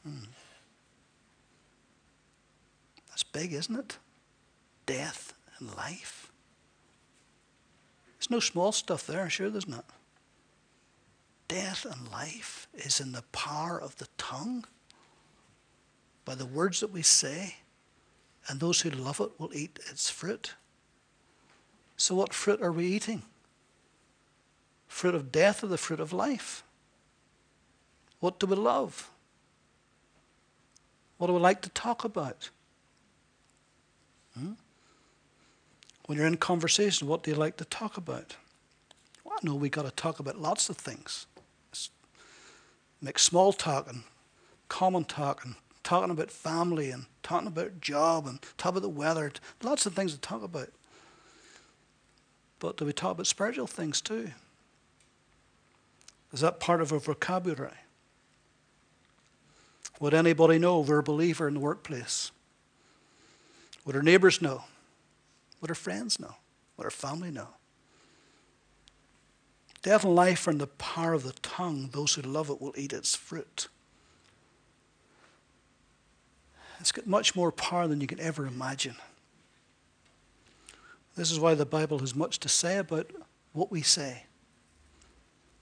Hmm. 0.03 0.25
That's 3.09 3.23
big, 3.23 3.53
isn't 3.53 3.75
it? 3.75 3.97
Death 4.85 5.33
and 5.59 5.75
life. 5.75 6.22
There's 8.23 8.31
no 8.31 8.39
small 8.39 8.71
stuff 8.71 9.05
there, 9.05 9.29
sure 9.29 9.49
there's 9.49 9.67
not. 9.67 9.83
Death 11.49 11.83
and 11.83 12.09
life 12.09 12.69
is 12.73 13.01
in 13.01 13.11
the 13.11 13.23
power 13.33 13.77
of 13.77 13.97
the 13.97 14.07
tongue, 14.17 14.63
by 16.23 16.33
the 16.33 16.45
words 16.45 16.79
that 16.79 16.93
we 16.93 17.01
say, 17.01 17.55
and 18.47 18.61
those 18.61 18.79
who 18.79 18.91
love 18.91 19.19
it 19.19 19.37
will 19.37 19.53
eat 19.53 19.77
its 19.91 20.09
fruit. 20.09 20.53
So, 21.97 22.15
what 22.15 22.33
fruit 22.33 22.61
are 22.61 22.71
we 22.71 22.85
eating? 22.85 23.23
Fruit 24.87 25.15
of 25.15 25.29
death 25.29 25.61
or 25.61 25.67
the 25.67 25.77
fruit 25.77 25.99
of 25.99 26.13
life? 26.13 26.63
What 28.21 28.39
do 28.39 28.47
we 28.47 28.55
love? 28.55 29.11
What 31.17 31.27
do 31.27 31.33
we 31.33 31.41
like 31.41 31.61
to 31.63 31.69
talk 31.69 32.05
about? 32.05 32.51
Hmm? 34.39 34.53
When 36.05 36.17
you're 36.17 36.27
in 36.27 36.37
conversation, 36.37 37.07
what 37.07 37.23
do 37.23 37.31
you 37.31 37.37
like 37.37 37.57
to 37.57 37.65
talk 37.65 37.97
about? 37.97 38.35
Well, 39.23 39.35
I 39.41 39.45
know 39.45 39.55
we've 39.55 39.71
got 39.71 39.85
to 39.85 39.91
talk 39.91 40.19
about 40.19 40.37
lots 40.37 40.69
of 40.69 40.77
things. 40.77 41.27
Make 43.01 43.19
small 43.19 43.53
talk 43.53 43.89
and 43.89 44.03
common 44.67 45.05
talk 45.05 45.45
and 45.45 45.55
talking 45.83 46.11
about 46.11 46.31
family 46.31 46.89
and 46.89 47.05
talking 47.21 47.47
about 47.47 47.81
job 47.81 48.27
and 48.27 48.39
talk 48.57 48.71
about 48.71 48.81
the 48.81 48.89
weather. 48.89 49.31
Lots 49.61 49.85
of 49.85 49.93
things 49.93 50.13
to 50.13 50.19
talk 50.19 50.43
about. 50.43 50.69
But 52.59 52.77
do 52.77 52.85
we 52.85 52.93
talk 52.93 53.11
about 53.11 53.27
spiritual 53.27 53.67
things 53.67 53.99
too? 53.99 54.31
Is 56.31 56.39
that 56.39 56.59
part 56.59 56.81
of 56.81 56.91
our 56.91 56.99
vocabulary? 56.99 57.71
Would 59.99 60.13
anybody 60.13 60.57
know 60.59 60.79
we're 60.79 60.99
a 60.99 61.03
believer 61.03 61.47
in 61.47 61.53
the 61.53 61.59
workplace? 61.59 62.31
Would 63.85 63.95
our 63.95 64.01
neighbors 64.01 64.41
know? 64.41 64.63
Would 65.63 65.71
our 65.71 65.75
friends 65.75 66.19
know? 66.19 66.35
Would 66.75 66.83
our 66.83 66.91
family 66.91 67.31
know? 67.31 67.47
Death 69.81 70.03
and 70.03 70.13
life 70.13 70.45
are 70.45 70.51
in 70.51 70.57
the 70.57 70.67
power 70.67 71.13
of 71.13 71.23
the 71.23 71.31
tongue. 71.41 71.87
Those 71.93 72.15
who 72.15 72.21
love 72.21 72.49
it 72.49 72.59
will 72.59 72.73
eat 72.75 72.91
its 72.91 73.15
fruit. 73.15 73.69
It's 76.81 76.91
got 76.91 77.07
much 77.07 77.33
more 77.33 77.49
power 77.49 77.87
than 77.87 78.01
you 78.01 78.07
can 78.07 78.19
ever 78.19 78.45
imagine. 78.45 78.97
This 81.15 81.31
is 81.31 81.39
why 81.39 81.53
the 81.53 81.65
Bible 81.65 81.99
has 81.99 82.13
much 82.13 82.39
to 82.39 82.49
say 82.49 82.77
about 82.77 83.09
what 83.53 83.71
we 83.71 83.81
say. 83.81 84.25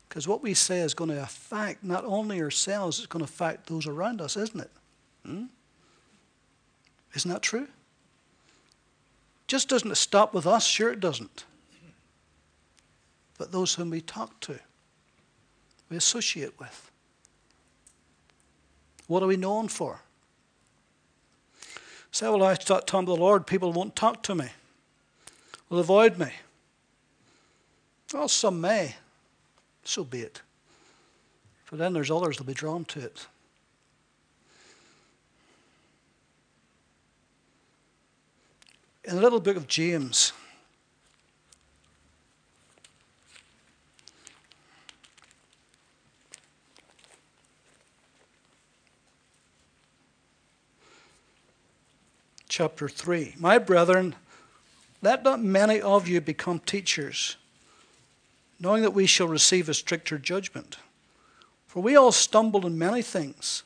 Because 0.10 0.28
what 0.28 0.42
we 0.42 0.56
say 0.56 0.80
is 0.80 0.96
going 0.96 1.12
to 1.12 1.22
affect 1.22 1.84
not 1.84 2.06
only 2.06 2.42
ourselves, 2.42 2.98
it's 2.98 3.06
going 3.06 3.24
to 3.24 3.32
affect 3.32 3.68
those 3.68 3.86
around 3.86 4.20
us, 4.20 4.36
isn't 4.36 4.62
it? 4.62 4.72
Hmm? 5.24 5.44
Isn't 7.14 7.30
that 7.30 7.44
true? 7.44 7.68
Just 9.52 9.68
doesn't 9.68 9.94
stop 9.98 10.34
with 10.34 10.48
us? 10.48 10.66
Sure, 10.66 10.94
it 10.94 11.02
doesn't. 11.02 11.44
But 13.38 13.52
those 13.52 13.76
whom 13.76 13.90
we 13.90 14.00
talk 14.00 14.40
to, 14.40 14.58
we 15.90 15.98
associate 15.98 16.58
with. 16.58 16.90
What 19.08 19.22
are 19.22 19.28
we 19.28 19.36
known 19.36 19.68
for? 19.68 20.00
Say, 22.12 22.30
well, 22.30 22.44
I 22.44 22.54
start 22.54 22.88
talking 22.88 23.08
to 23.08 23.12
the 23.12 23.20
Lord, 23.20 23.46
people 23.46 23.74
won't 23.74 23.94
talk 23.94 24.24
to 24.24 24.36
me 24.36 24.48
will 25.68 25.80
avoid 25.80 26.18
me. 26.18 26.32
Well, 28.14 28.30
some 28.30 28.62
may. 28.62 28.96
So 29.84 30.06
be 30.06 30.22
it. 30.22 30.42
But 31.70 31.80
then 31.80 31.92
there's 31.92 32.10
others 32.10 32.38
that 32.38 32.44
will 32.44 32.54
be 32.54 32.54
drawn 32.54 32.86
to 32.86 33.02
it. 33.02 33.28
In 39.04 39.16
the 39.16 39.22
little 39.22 39.40
book 39.40 39.58
of 39.58 39.68
James, 39.68 40.32
chapter 52.48 52.88
3. 52.88 53.34
My 53.40 53.58
brethren, 53.58 54.14
let 55.02 55.24
not 55.24 55.42
many 55.42 55.82
of 55.82 56.08
you 56.08 56.22
become 56.22 56.60
teachers, 56.60 57.38
knowing 58.60 58.84
that 58.84 58.94
we 58.94 59.08
shall 59.08 59.28
receive 59.28 59.68
a 59.68 59.74
stricter 59.74 60.20
judgment. 60.20 60.78
For 61.66 61.82
we 61.82 61.96
all 61.96 62.12
stumble 62.12 62.68
in 62.68 62.78
many 62.78 63.02
things. 63.02 63.64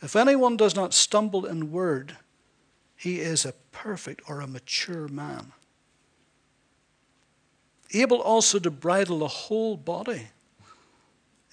If 0.00 0.16
anyone 0.16 0.56
does 0.56 0.74
not 0.74 0.94
stumble 0.94 1.46
in 1.46 1.70
word, 1.70 2.16
he 3.02 3.18
is 3.18 3.44
a 3.44 3.52
perfect 3.72 4.22
or 4.28 4.40
a 4.40 4.46
mature 4.46 5.08
man. 5.08 5.50
Able 7.92 8.20
also 8.20 8.60
to 8.60 8.70
bridle 8.70 9.18
the 9.18 9.26
whole 9.26 9.76
body. 9.76 10.28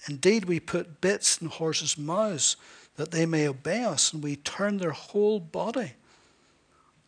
Indeed, 0.08 0.44
we 0.44 0.60
put 0.60 1.00
bits 1.00 1.38
in 1.38 1.48
horses' 1.48 1.98
mouths 1.98 2.56
that 2.94 3.10
they 3.10 3.26
may 3.26 3.48
obey 3.48 3.82
us, 3.82 4.12
and 4.12 4.22
we 4.22 4.36
turn 4.36 4.78
their 4.78 4.92
whole 4.92 5.40
body. 5.40 5.94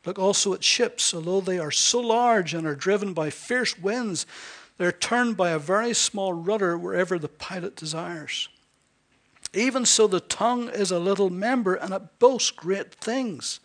Look 0.04 0.18
also 0.18 0.54
at 0.54 0.64
ships, 0.64 1.14
although 1.14 1.40
they 1.40 1.60
are 1.60 1.70
so 1.70 2.00
large 2.00 2.52
and 2.52 2.66
are 2.66 2.74
driven 2.74 3.12
by 3.12 3.30
fierce 3.30 3.78
winds, 3.78 4.26
they're 4.76 4.90
turned 4.90 5.36
by 5.36 5.50
a 5.50 5.58
very 5.60 5.94
small 5.94 6.32
rudder 6.32 6.76
wherever 6.76 7.16
the 7.16 7.28
pilot 7.28 7.76
desires. 7.76 8.48
Even 9.54 9.86
so, 9.86 10.08
the 10.08 10.18
tongue 10.18 10.68
is 10.68 10.90
a 10.90 10.98
little 10.98 11.30
member 11.30 11.76
and 11.76 11.94
it 11.94 12.18
boasts 12.18 12.50
great 12.50 12.92
things. 12.92 13.60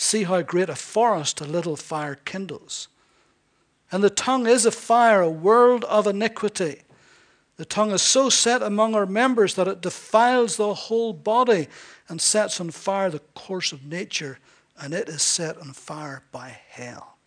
See 0.00 0.22
how 0.22 0.40
great 0.40 0.70
a 0.70 0.74
forest 0.74 1.42
a 1.42 1.44
little 1.44 1.76
fire 1.76 2.14
kindles. 2.14 2.88
And 3.92 4.02
the 4.02 4.08
tongue 4.08 4.46
is 4.46 4.64
a 4.64 4.70
fire, 4.70 5.20
a 5.20 5.28
world 5.28 5.84
of 5.84 6.06
iniquity. 6.06 6.80
The 7.58 7.66
tongue 7.66 7.90
is 7.90 8.00
so 8.00 8.30
set 8.30 8.62
among 8.62 8.94
our 8.94 9.04
members 9.04 9.56
that 9.56 9.68
it 9.68 9.82
defiles 9.82 10.56
the 10.56 10.72
whole 10.72 11.12
body 11.12 11.68
and 12.08 12.18
sets 12.18 12.62
on 12.62 12.70
fire 12.70 13.10
the 13.10 13.18
course 13.34 13.72
of 13.72 13.84
nature 13.84 14.38
and 14.80 14.94
it 14.94 15.10
is 15.10 15.20
set 15.20 15.58
on 15.58 15.74
fire 15.74 16.22
by 16.32 16.56
hell. 16.70 17.18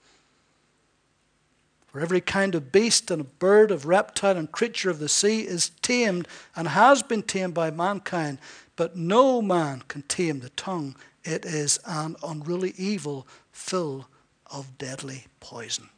For 1.86 2.00
every 2.00 2.22
kind 2.22 2.56
of 2.56 2.72
beast 2.72 3.12
and 3.12 3.22
of 3.22 3.38
bird, 3.38 3.70
of 3.70 3.86
reptile 3.86 4.36
and 4.36 4.52
creature 4.52 4.90
of 4.90 4.98
the 4.98 5.10
sea 5.10 5.42
is 5.42 5.70
tamed 5.84 6.28
and 6.56 6.70
has 6.70 7.04
been 7.04 7.22
tamed 7.22 7.54
by 7.54 7.70
mankind, 7.70 8.40
but 8.76 8.98
no 8.98 9.44
man 9.44 9.84
can 9.88 10.02
tame 10.02 10.40
the 10.40 10.50
tongue. 10.50 10.96
It 11.24 11.46
is 11.46 11.80
an 11.86 12.16
unruly 12.24 12.74
evil 12.78 13.28
full 13.52 14.08
of 14.52 14.78
deadly 14.78 15.26
poison. 15.40 15.90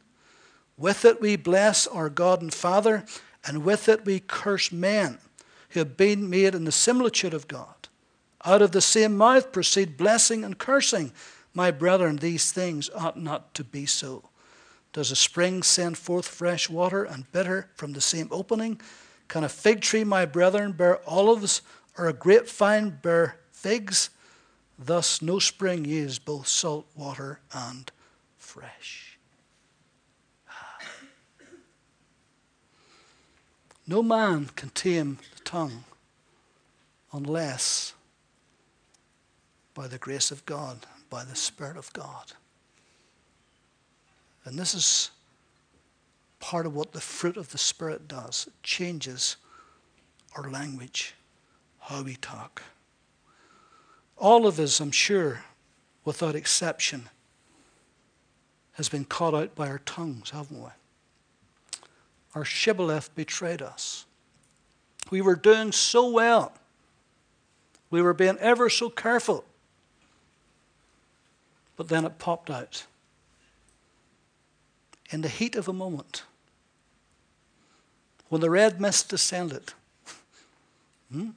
With 0.78 1.04
it 1.04 1.20
we 1.20 1.36
bless 1.36 1.86
our 1.86 2.08
God 2.08 2.42
and 2.42 2.52
Father, 2.52 3.04
and 3.44 3.64
with 3.64 3.88
it 3.88 4.04
we 4.04 4.20
curse 4.20 4.70
men 4.70 5.18
who 5.70 5.80
have 5.80 5.96
been 5.96 6.28
made 6.30 6.54
in 6.54 6.64
the 6.64 6.72
similitude 6.72 7.34
of 7.34 7.48
God. 7.48 7.88
Out 8.44 8.62
of 8.62 8.72
the 8.72 8.80
same 8.80 9.16
mouth 9.16 9.52
proceed 9.52 9.96
blessing 9.96 10.44
and 10.44 10.58
cursing. 10.58 11.12
My 11.52 11.70
brethren, 11.70 12.16
these 12.16 12.52
things 12.52 12.90
ought 12.94 13.18
not 13.18 13.54
to 13.54 13.64
be 13.64 13.86
so. 13.86 14.28
Does 14.92 15.10
a 15.10 15.16
spring 15.16 15.62
send 15.62 15.98
forth 15.98 16.28
fresh 16.28 16.70
water 16.70 17.04
and 17.04 17.30
bitter 17.32 17.68
from 17.74 17.92
the 17.92 18.00
same 18.00 18.28
opening? 18.30 18.80
Can 19.28 19.42
a 19.42 19.48
fig 19.48 19.80
tree, 19.80 20.04
my 20.04 20.24
brethren, 20.24 20.72
bear 20.72 21.00
olives, 21.08 21.62
or 21.98 22.06
a 22.06 22.12
grapevine 22.12 22.98
bear 23.02 23.38
figs? 23.50 24.10
Thus 24.78 25.22
no 25.22 25.38
spring 25.38 25.84
yields 25.84 26.18
both 26.18 26.46
salt 26.48 26.86
water 26.94 27.40
and 27.52 27.90
fresh. 28.36 29.18
Ah. 30.48 30.78
No 33.86 34.02
man 34.02 34.50
can 34.54 34.70
tame 34.70 35.18
the 35.34 35.42
tongue 35.44 35.84
unless 37.12 37.94
by 39.72 39.88
the 39.88 39.98
grace 39.98 40.30
of 40.30 40.44
God, 40.44 40.86
by 41.08 41.24
the 41.24 41.36
Spirit 41.36 41.76
of 41.76 41.92
God. 41.92 42.32
And 44.44 44.58
this 44.58 44.74
is 44.74 45.10
part 46.38 46.66
of 46.66 46.74
what 46.74 46.92
the 46.92 47.00
fruit 47.00 47.36
of 47.36 47.50
the 47.50 47.58
Spirit 47.58 48.06
does. 48.06 48.46
It 48.46 48.62
changes 48.62 49.36
our 50.36 50.50
language, 50.50 51.14
how 51.80 52.02
we 52.02 52.16
talk. 52.16 52.62
All 54.18 54.46
of 54.46 54.58
us, 54.58 54.80
I'm 54.80 54.90
sure, 54.90 55.44
without 56.04 56.34
exception, 56.34 57.08
has 58.72 58.88
been 58.88 59.04
caught 59.04 59.34
out 59.34 59.54
by 59.54 59.68
our 59.68 59.80
tongues, 59.80 60.30
haven't 60.30 60.62
we? 60.62 60.70
Our 62.34 62.44
shibboleth 62.44 63.14
betrayed 63.14 63.62
us. 63.62 64.04
We 65.10 65.20
were 65.20 65.36
doing 65.36 65.72
so 65.72 66.10
well. 66.10 66.52
We 67.90 68.02
were 68.02 68.14
being 68.14 68.38
ever 68.38 68.68
so 68.68 68.90
careful. 68.90 69.44
But 71.76 71.88
then 71.88 72.04
it 72.04 72.18
popped 72.18 72.50
out 72.50 72.84
in 75.10 75.20
the 75.20 75.28
heat 75.28 75.56
of 75.56 75.68
a 75.68 75.72
moment, 75.72 76.24
when 78.28 78.40
the 78.40 78.50
red 78.50 78.80
mist 78.80 79.08
descended, 79.08 79.72
hmm? 81.12 81.30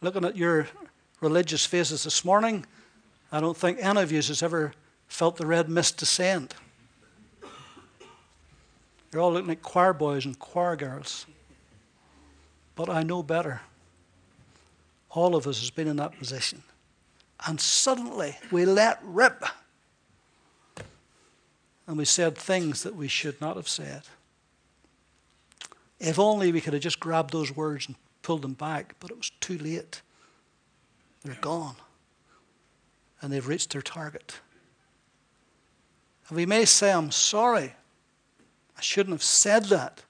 looking 0.00 0.24
at 0.24 0.36
your 0.36 0.68
religious 1.20 1.64
faces 1.64 2.04
this 2.04 2.24
morning, 2.24 2.64
I 3.30 3.40
don't 3.40 3.56
think 3.56 3.78
any 3.80 4.00
of 4.00 4.10
you 4.10 4.18
has 4.18 4.42
ever 4.42 4.72
felt 5.08 5.36
the 5.36 5.46
red 5.46 5.68
mist 5.68 5.98
descend. 5.98 6.54
You're 9.12 9.22
all 9.22 9.32
looking 9.32 9.48
like 9.48 9.62
choir 9.62 9.92
boys 9.92 10.26
and 10.26 10.38
choir 10.38 10.76
girls. 10.76 11.26
But 12.74 12.88
I 12.88 13.02
know 13.02 13.22
better. 13.22 13.62
All 15.10 15.34
of 15.34 15.46
us 15.46 15.60
has 15.60 15.70
been 15.70 15.88
in 15.88 15.96
that 15.96 16.18
position. 16.18 16.62
And 17.46 17.60
suddenly 17.60 18.36
we 18.50 18.64
let 18.64 19.00
rip 19.02 19.44
and 21.86 21.96
we 21.96 22.04
said 22.04 22.36
things 22.36 22.82
that 22.82 22.94
we 22.94 23.08
should 23.08 23.40
not 23.40 23.56
have 23.56 23.68
said. 23.68 24.02
If 25.98 26.18
only 26.18 26.52
we 26.52 26.60
could 26.60 26.74
have 26.74 26.82
just 26.82 27.00
grabbed 27.00 27.32
those 27.32 27.56
words 27.56 27.86
and 27.86 27.96
pulled 28.22 28.42
them 28.42 28.52
back, 28.52 28.94
but 29.00 29.10
it 29.10 29.16
was 29.16 29.30
too 29.40 29.56
late. 29.58 30.02
They're 31.28 31.36
gone. 31.42 31.76
And 33.20 33.30
they've 33.30 33.46
reached 33.46 33.72
their 33.72 33.82
target. 33.82 34.40
And 36.28 36.38
we 36.38 36.46
may 36.46 36.64
say, 36.64 36.90
I'm 36.90 37.10
sorry. 37.10 37.74
I 38.76 38.80
shouldn't 38.80 39.12
have 39.12 39.22
said 39.22 39.66
that. 39.66 40.04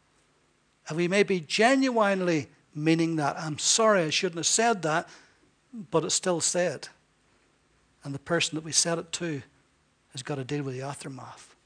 And 0.86 0.96
we 0.96 1.08
may 1.08 1.24
be 1.24 1.40
genuinely 1.40 2.46
meaning 2.72 3.16
that. 3.16 3.36
I'm 3.36 3.58
sorry 3.58 4.04
I 4.04 4.10
shouldn't 4.10 4.38
have 4.38 4.46
said 4.46 4.82
that, 4.82 5.08
but 5.90 6.04
it's 6.04 6.14
still 6.14 6.40
said. 6.40 6.86
And 8.04 8.14
the 8.14 8.20
person 8.20 8.54
that 8.54 8.64
we 8.64 8.70
said 8.70 8.98
it 8.98 9.10
to 9.14 9.42
has 10.12 10.22
got 10.22 10.36
to 10.36 10.44
deal 10.44 10.62
with 10.62 10.74
the 10.74 10.82
aftermath. 10.82 11.56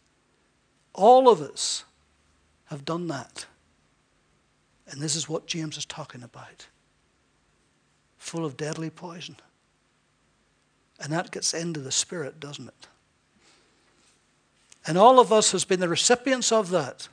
All 0.95 1.29
of 1.29 1.43
us 1.43 1.85
have 2.67 2.87
done 2.87 3.09
that. 3.09 3.45
And 4.89 5.03
this 5.03 5.15
is 5.15 5.29
what 5.29 5.47
James 5.47 5.77
is 5.77 5.85
talking 5.85 6.23
about 6.23 6.69
full 8.23 8.45
of 8.45 8.57
deadly 8.57 8.89
poison. 8.89 9.37
And 11.01 11.13
that 11.13 11.33
gets 11.33 11.53
into 11.53 11.81
the 11.81 11.91
spirit, 11.91 12.39
doesn't 12.39 12.69
it? 12.69 12.87
And 14.87 14.97
all 14.97 15.19
of 15.19 15.33
us 15.33 15.51
has 15.51 15.65
been 15.65 15.81
the 15.81 15.89
recipients 15.89 16.53
of 16.53 16.71
that. 16.71 17.09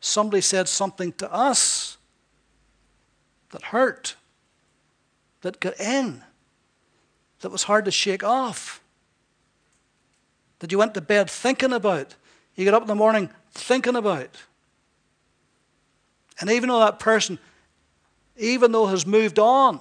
Somebody 0.00 0.40
said 0.40 0.68
something 0.68 1.12
to 1.14 1.32
us 1.32 1.96
that 3.50 3.62
hurt, 3.62 4.16
that 5.42 5.60
got 5.60 5.78
in, 5.78 6.22
that 7.40 7.50
was 7.50 7.62
hard 7.62 7.84
to 7.84 7.90
shake 7.92 8.24
off 8.24 8.82
that 10.58 10.72
you 10.72 10.78
went 10.78 10.94
to 10.94 11.00
bed 11.00 11.30
thinking 11.30 11.72
about. 11.72 12.16
You 12.56 12.64
get 12.64 12.74
up 12.74 12.82
in 12.82 12.88
the 12.88 12.94
morning 12.94 13.30
thinking 13.52 13.94
about. 13.94 14.30
And 16.40 16.50
even 16.50 16.68
though 16.68 16.80
that 16.80 16.98
person, 16.98 17.38
even 18.36 18.72
though 18.72 18.86
has 18.86 19.06
moved 19.06 19.38
on, 19.38 19.80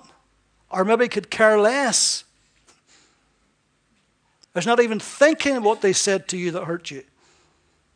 or 0.69 0.85
maybe 0.85 1.07
could 1.07 1.29
care 1.29 1.59
less, 1.59 2.23
there's 4.53 4.65
not 4.65 4.79
even 4.79 4.99
thinking 4.99 5.61
what 5.63 5.81
they 5.81 5.93
said 5.93 6.27
to 6.29 6.37
you 6.37 6.51
that 6.51 6.63
hurt 6.63 6.89
you. 6.89 7.03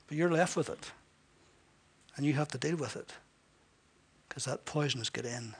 But 0.07 0.17
you're 0.17 0.31
left 0.31 0.57
with 0.57 0.69
it. 0.69 0.91
And 2.15 2.25
you 2.25 2.33
have 2.33 2.49
to 2.49 2.57
deal 2.57 2.75
with 2.75 2.97
it. 2.97 3.13
Because 4.27 4.45
that 4.45 4.65
poison 4.65 4.99
has 4.99 5.09
got 5.09 5.25
in. 5.25 5.55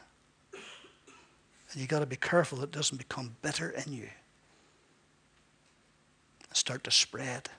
And 0.52 1.76
you've 1.76 1.88
got 1.88 2.00
to 2.00 2.06
be 2.06 2.16
careful 2.16 2.62
it 2.64 2.72
doesn't 2.72 2.98
become 2.98 3.36
bitter 3.42 3.70
in 3.70 3.94
you 3.94 4.10
and 6.50 6.58
start 6.58 6.84
to 6.84 6.92
spread. 6.92 7.50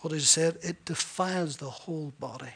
What 0.00 0.12
he 0.12 0.20
said, 0.20 0.58
it 0.62 0.84
defiles 0.84 1.58
the 1.58 1.70
whole 1.70 2.12
body. 2.18 2.52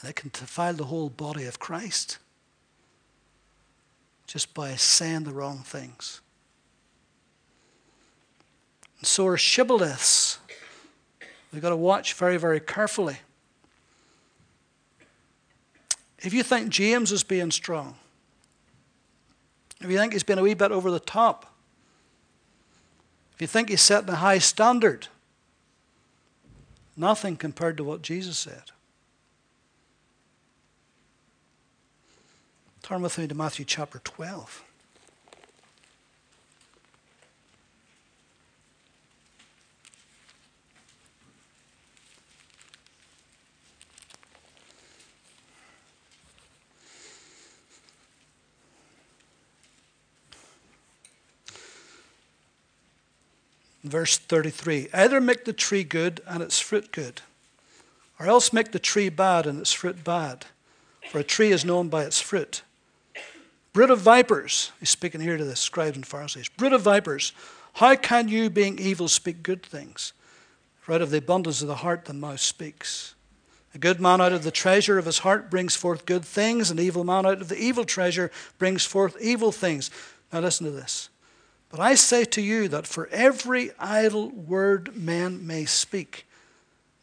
And 0.00 0.10
it 0.10 0.16
can 0.16 0.30
defile 0.32 0.74
the 0.74 0.84
whole 0.84 1.08
body 1.08 1.44
of 1.44 1.58
Christ 1.58 2.18
just 4.26 4.54
by 4.54 4.74
saying 4.74 5.24
the 5.24 5.32
wrong 5.32 5.58
things. 5.58 6.20
And 8.98 9.06
so 9.06 9.26
are 9.26 9.36
shibboleths. 9.36 10.38
We've 11.52 11.62
got 11.62 11.70
to 11.70 11.76
watch 11.76 12.14
very, 12.14 12.36
very 12.36 12.60
carefully. 12.60 13.18
If 16.18 16.34
you 16.34 16.42
think 16.42 16.70
James 16.70 17.12
is 17.12 17.22
being 17.22 17.50
strong, 17.50 17.94
if 19.80 19.90
you 19.90 19.96
think 19.96 20.12
he's 20.12 20.22
been 20.22 20.38
a 20.38 20.42
wee 20.42 20.54
bit 20.54 20.72
over 20.72 20.90
the 20.90 21.00
top, 21.00 21.54
if 23.34 23.40
you 23.40 23.46
think 23.46 23.68
he's 23.68 23.82
setting 23.82 24.08
a 24.08 24.16
high 24.16 24.38
standard, 24.38 25.08
nothing 26.96 27.36
compared 27.36 27.76
to 27.76 27.84
what 27.84 28.02
Jesus 28.02 28.38
said. 28.38 28.72
Turn 32.86 33.02
with 33.02 33.18
me 33.18 33.26
to 33.26 33.34
Matthew 33.34 33.64
chapter 33.64 33.98
12. 33.98 34.62
verse 53.82 54.18
33 54.18 54.88
either 54.92 55.20
make 55.20 55.44
the 55.44 55.52
tree 55.52 55.82
good 55.82 56.20
and 56.24 56.40
its 56.40 56.60
fruit 56.60 56.92
good, 56.92 57.22
or 58.20 58.26
else 58.26 58.52
make 58.52 58.70
the 58.70 58.78
tree 58.78 59.08
bad 59.08 59.44
and 59.44 59.58
its 59.58 59.72
fruit 59.72 60.04
bad. 60.04 60.46
For 61.10 61.18
a 61.18 61.24
tree 61.24 61.50
is 61.50 61.64
known 61.64 61.88
by 61.88 62.04
its 62.04 62.20
fruit. 62.20 62.62
Brood 63.76 63.90
of 63.90 64.00
vipers, 64.00 64.72
he's 64.80 64.88
speaking 64.88 65.20
here 65.20 65.36
to 65.36 65.44
the 65.44 65.54
scribes 65.54 65.96
and 65.96 66.06
Pharisees. 66.06 66.48
Brood 66.48 66.72
of 66.72 66.80
vipers, 66.80 67.34
how 67.74 67.94
can 67.94 68.26
you, 68.26 68.48
being 68.48 68.78
evil, 68.78 69.06
speak 69.06 69.42
good 69.42 69.62
things? 69.62 70.14
For 70.80 70.94
out 70.94 71.02
of 71.02 71.10
the 71.10 71.18
abundance 71.18 71.60
of 71.60 71.68
the 71.68 71.74
heart 71.74 72.06
the 72.06 72.14
mouth 72.14 72.40
speaks. 72.40 73.14
A 73.74 73.78
good 73.78 74.00
man 74.00 74.22
out 74.22 74.32
of 74.32 74.44
the 74.44 74.50
treasure 74.50 74.96
of 74.96 75.04
his 75.04 75.18
heart 75.18 75.50
brings 75.50 75.76
forth 75.76 76.06
good 76.06 76.24
things, 76.24 76.70
an 76.70 76.78
evil 76.78 77.04
man 77.04 77.26
out 77.26 77.42
of 77.42 77.50
the 77.50 77.58
evil 77.58 77.84
treasure 77.84 78.30
brings 78.56 78.86
forth 78.86 79.14
evil 79.20 79.52
things. 79.52 79.90
Now 80.32 80.40
listen 80.40 80.64
to 80.64 80.72
this. 80.72 81.10
But 81.68 81.78
I 81.78 81.96
say 81.96 82.24
to 82.24 82.40
you 82.40 82.68
that 82.68 82.86
for 82.86 83.08
every 83.08 83.72
idle 83.78 84.30
word 84.30 84.96
men 84.96 85.46
may 85.46 85.66
speak, 85.66 86.26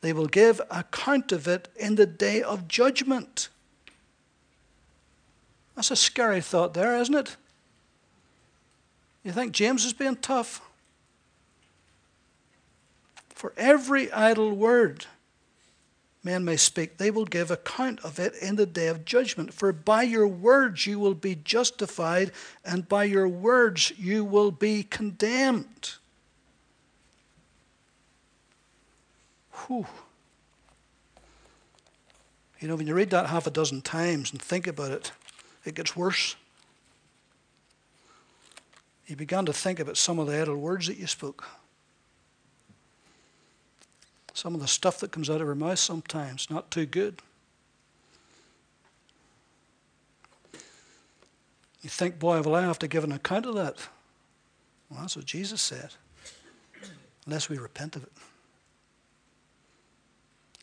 they 0.02 0.12
will 0.12 0.26
give 0.26 0.60
account 0.72 1.32
of 1.32 1.48
it 1.48 1.68
in 1.76 1.98
the 1.98 2.08
day 2.08 2.42
of 2.42 2.68
judgment. 2.68 3.50
That's 5.76 5.92
a 5.92 5.96
scary 5.96 6.42
thought 6.42 6.74
there, 6.74 6.96
isn't 6.98 7.16
it? 7.16 7.36
You 9.24 9.32
think 9.32 9.54
James 9.54 9.86
is 9.86 9.94
being 9.94 10.18
tough? 10.18 10.62
For 13.30 13.54
every 13.58 14.12
idle 14.12 14.52
word 14.52 15.06
men 16.24 16.46
may 16.46 16.56
speak, 16.56 16.98
they 16.98 17.12
will 17.12 17.26
give 17.26 17.52
account 17.52 18.00
of 18.02 18.18
it 18.18 18.34
in 18.42 18.56
the 18.56 18.66
day 18.66 18.88
of 18.88 19.04
judgment. 19.04 19.54
For 19.54 19.74
by 19.74 20.04
your 20.04 20.28
words 20.28 20.88
you 20.88 21.00
will 21.00 21.14
be 21.14 21.36
justified, 21.36 22.32
and 22.64 22.88
by 22.88 23.04
your 23.04 23.28
words 23.28 23.92
you 23.98 24.24
will 24.24 24.52
be 24.52 24.84
condemned. 24.84 25.96
Whew. 29.68 29.86
You 32.60 32.70
know, 32.70 32.76
when 32.76 32.88
you 32.88 32.94
read 32.94 33.10
that 33.10 33.28
half 33.28 33.46
a 33.46 33.52
dozen 33.52 33.82
times 33.82 34.32
and 34.32 34.42
think 34.42 34.68
about 34.68 34.92
it, 34.92 35.12
it 35.66 35.76
gets 35.76 35.95
worse. 35.95 36.36
You 39.07 39.16
began 39.16 39.45
to 39.45 39.53
think 39.53 39.80
about 39.80 39.97
some 39.97 40.20
of 40.20 40.28
the 40.28 40.41
idle 40.41 40.57
words 40.57 40.88
that 40.88 40.97
you 40.97 41.07
spoke. 41.07 41.45
Some 44.34 44.55
of 44.55 44.61
the 44.61 44.68
stuff 44.68 44.99
that 44.99 45.11
comes 45.11 45.30
out 45.30 45.41
of 45.41 45.47
our 45.47 45.55
mouth 45.55 45.80
sometimes, 45.80 46.49
not 46.49 46.72
too 46.72 46.86
good. 46.86 47.22
You 51.82 51.89
think, 51.89 52.18
boy, 52.18 52.41
will 52.41 52.55
I 52.55 52.61
have 52.61 52.80
to 52.80 52.88
give 52.88 53.03
an 53.03 53.11
account 53.11 53.45
of 53.45 53.55
that? 53.55 53.76
Well, 54.89 55.01
that's 55.01 55.16
what 55.16 55.26
Jesus 55.26 55.61
said. 55.61 55.89
Unless 57.26 57.49
we 57.49 57.57
repent 57.57 57.95
of 57.95 58.03
it. 58.03 58.11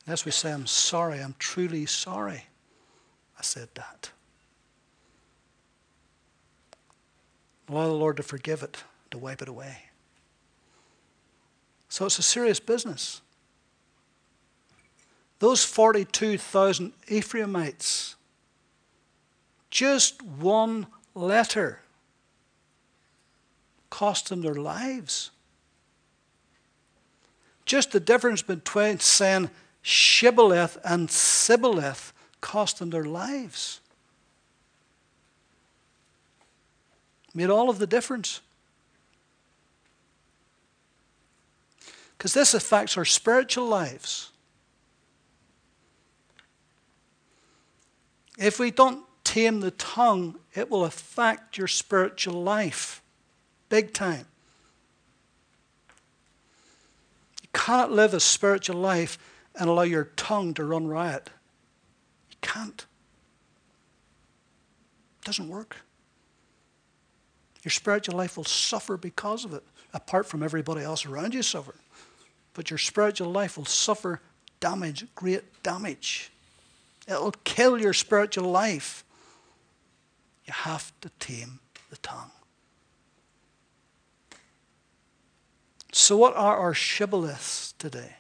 Unless 0.07 0.25
we 0.25 0.33
say, 0.33 0.51
I'm 0.53 0.67
sorry, 0.67 1.21
I'm 1.21 1.35
truly 1.39 1.87
sorry 1.87 2.45
I 3.39 3.43
said 3.43 3.69
that. 3.75 4.11
Allow 7.71 7.87
the 7.87 7.95
Lord 7.95 8.17
to 8.17 8.25
forgive 8.25 8.65
it, 8.65 8.83
to 9.13 9.19
wipe 9.19 9.43
it 9.43 9.49
away. 9.49 9.85
So 11.89 12.07
it's 12.07 12.19
a 12.19 12.23
serious 12.23 12.59
business. 12.59 13.21
Those 15.39 15.65
42,000 15.65 16.93
Ephraimites, 17.09 18.17
just 19.71 20.21
one 20.23 20.89
letter 21.15 21.81
cost 23.89 24.29
them 24.29 24.43
their 24.43 24.55
lives. 24.55 25.31
Just 27.65 27.93
the 27.93 28.01
difference 28.01 28.43
between 28.43 28.99
saying 28.99 29.49
Shibboleth 29.83 30.77
and 30.85 31.09
Sibboleth 31.09 32.13
cost 32.41 32.81
them 32.81 32.91
their 32.91 33.05
lives. 33.05 33.81
Made 37.35 37.51
all 37.51 37.71
of 37.71 37.79
the 37.79 37.87
difference. 37.87 38.41
Because 42.17 42.35
this 42.35 42.55
affects 42.55 42.97
our 42.97 43.05
spiritual 43.05 43.67
lives. 43.67 44.31
If 48.39 48.59
we 48.59 48.71
don't 48.71 49.05
tame 49.23 49.61
the 49.61 49.71
tongue, 49.71 50.37
it 50.55 50.71
will 50.71 50.85
affect 50.85 51.57
your 51.57 51.69
spiritual 51.69 52.43
life 52.43 53.01
big 53.71 53.95
time. 53.95 54.27
You 57.43 57.49
cannot 57.55 57.91
live 57.91 58.13
a 58.13 58.21
spiritual 58.21 58.77
life 58.77 59.17
and 59.55 59.71
allow 59.71 59.83
your 59.83 60.05
tongue 60.17 60.53
to 60.55 60.65
run 60.65 60.87
riot. 60.87 61.31
You 62.31 62.37
can't. 62.43 62.85
It 65.21 65.25
doesn't 65.25 65.49
work. 65.49 65.77
Your 67.63 67.71
spiritual 67.71 68.17
life 68.17 68.37
will 68.37 68.45
suffer 68.45 68.97
because 68.97 69.45
of 69.45 69.53
it, 69.53 69.63
apart 69.93 70.27
from 70.27 70.43
everybody 70.43 70.83
else 70.83 71.05
around 71.05 71.35
you 71.35 71.43
suffering. 71.43 71.79
But 72.55 72.71
your 72.71 72.79
spiritual 72.79 73.31
life 73.31 73.57
will 73.57 73.67
suffer 73.67 74.21
damage, 74.61 75.07
great 75.15 75.63
damage. 75.63 76.31
It'll 77.07 77.35
kill 77.45 77.81
your 77.81 77.93
spiritual 77.93 78.51
life. 78.51 79.05
You 80.47 80.53
have 80.53 80.93
to 81.01 81.11
tame 81.19 81.61
the 81.91 81.97
tongue. 81.99 82.31
So, 85.93 86.17
what 86.17 86.37
are 86.37 86.57
our 86.57 86.73
shibboleths 86.73 87.75
today? 87.79 88.17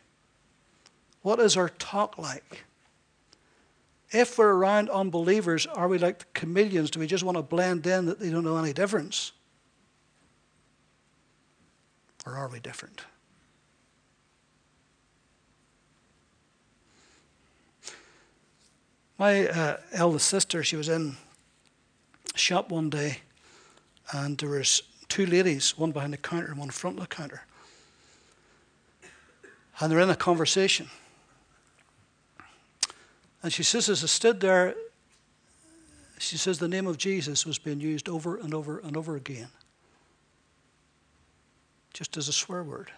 What 1.22 1.38
is 1.38 1.56
our 1.56 1.68
talk 1.68 2.18
like? 2.18 2.64
If 4.12 4.38
we're 4.38 4.52
around 4.52 4.90
unbelievers, 4.90 5.66
are 5.66 5.86
we 5.86 5.98
like 5.98 6.18
the 6.18 6.24
chameleons? 6.34 6.90
Do 6.90 6.98
we 6.98 7.06
just 7.06 7.22
want 7.22 7.36
to 7.38 7.42
blend 7.42 7.86
in 7.86 8.06
that 8.06 8.18
they 8.18 8.30
don't 8.30 8.44
know 8.44 8.56
any 8.56 8.72
difference? 8.72 9.32
Or 12.26 12.34
are 12.34 12.48
we 12.48 12.58
different? 12.58 13.04
My 19.16 19.48
uh, 19.48 19.76
eldest 19.92 20.28
sister, 20.28 20.64
she 20.64 20.76
was 20.76 20.88
in 20.88 21.16
shop 22.34 22.70
one 22.70 22.90
day, 22.90 23.18
and 24.12 24.38
there 24.38 24.48
was 24.48 24.82
two 25.08 25.26
ladies, 25.26 25.76
one 25.76 25.92
behind 25.92 26.14
the 26.14 26.16
counter 26.16 26.46
and 26.46 26.58
one 26.58 26.70
front 26.70 26.96
of 26.96 27.02
the 27.02 27.14
counter. 27.14 27.42
And 29.78 29.92
they're 29.92 30.00
in 30.00 30.10
a 30.10 30.16
conversation. 30.16 30.88
And 33.42 33.52
she 33.52 33.62
says, 33.62 33.88
as 33.88 34.04
I 34.04 34.06
stood 34.06 34.40
there, 34.40 34.74
she 36.18 36.36
says 36.36 36.58
the 36.58 36.68
name 36.68 36.86
of 36.86 36.98
Jesus 36.98 37.46
was 37.46 37.58
being 37.58 37.80
used 37.80 38.08
over 38.08 38.36
and 38.36 38.52
over 38.52 38.78
and 38.78 38.96
over 38.96 39.16
again, 39.16 39.48
just 41.94 42.16
as 42.18 42.28
a 42.28 42.32
swear 42.32 42.62
word. 42.62 42.90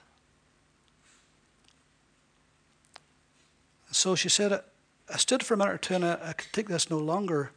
So 3.92 4.16
she 4.16 4.28
said, 4.28 4.60
I 5.12 5.16
stood 5.18 5.44
for 5.44 5.54
a 5.54 5.56
minute 5.56 5.74
or 5.74 5.78
two 5.78 5.94
and 5.94 6.04
I, 6.04 6.18
I 6.22 6.32
could 6.32 6.52
take 6.52 6.68
this 6.68 6.90
no 6.90 6.98
longer. 6.98 7.52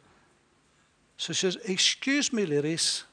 So 1.16 1.32
she 1.32 1.50
says, 1.50 1.56
Excuse 1.64 2.32
me, 2.32 2.46
ladies. 2.46 3.04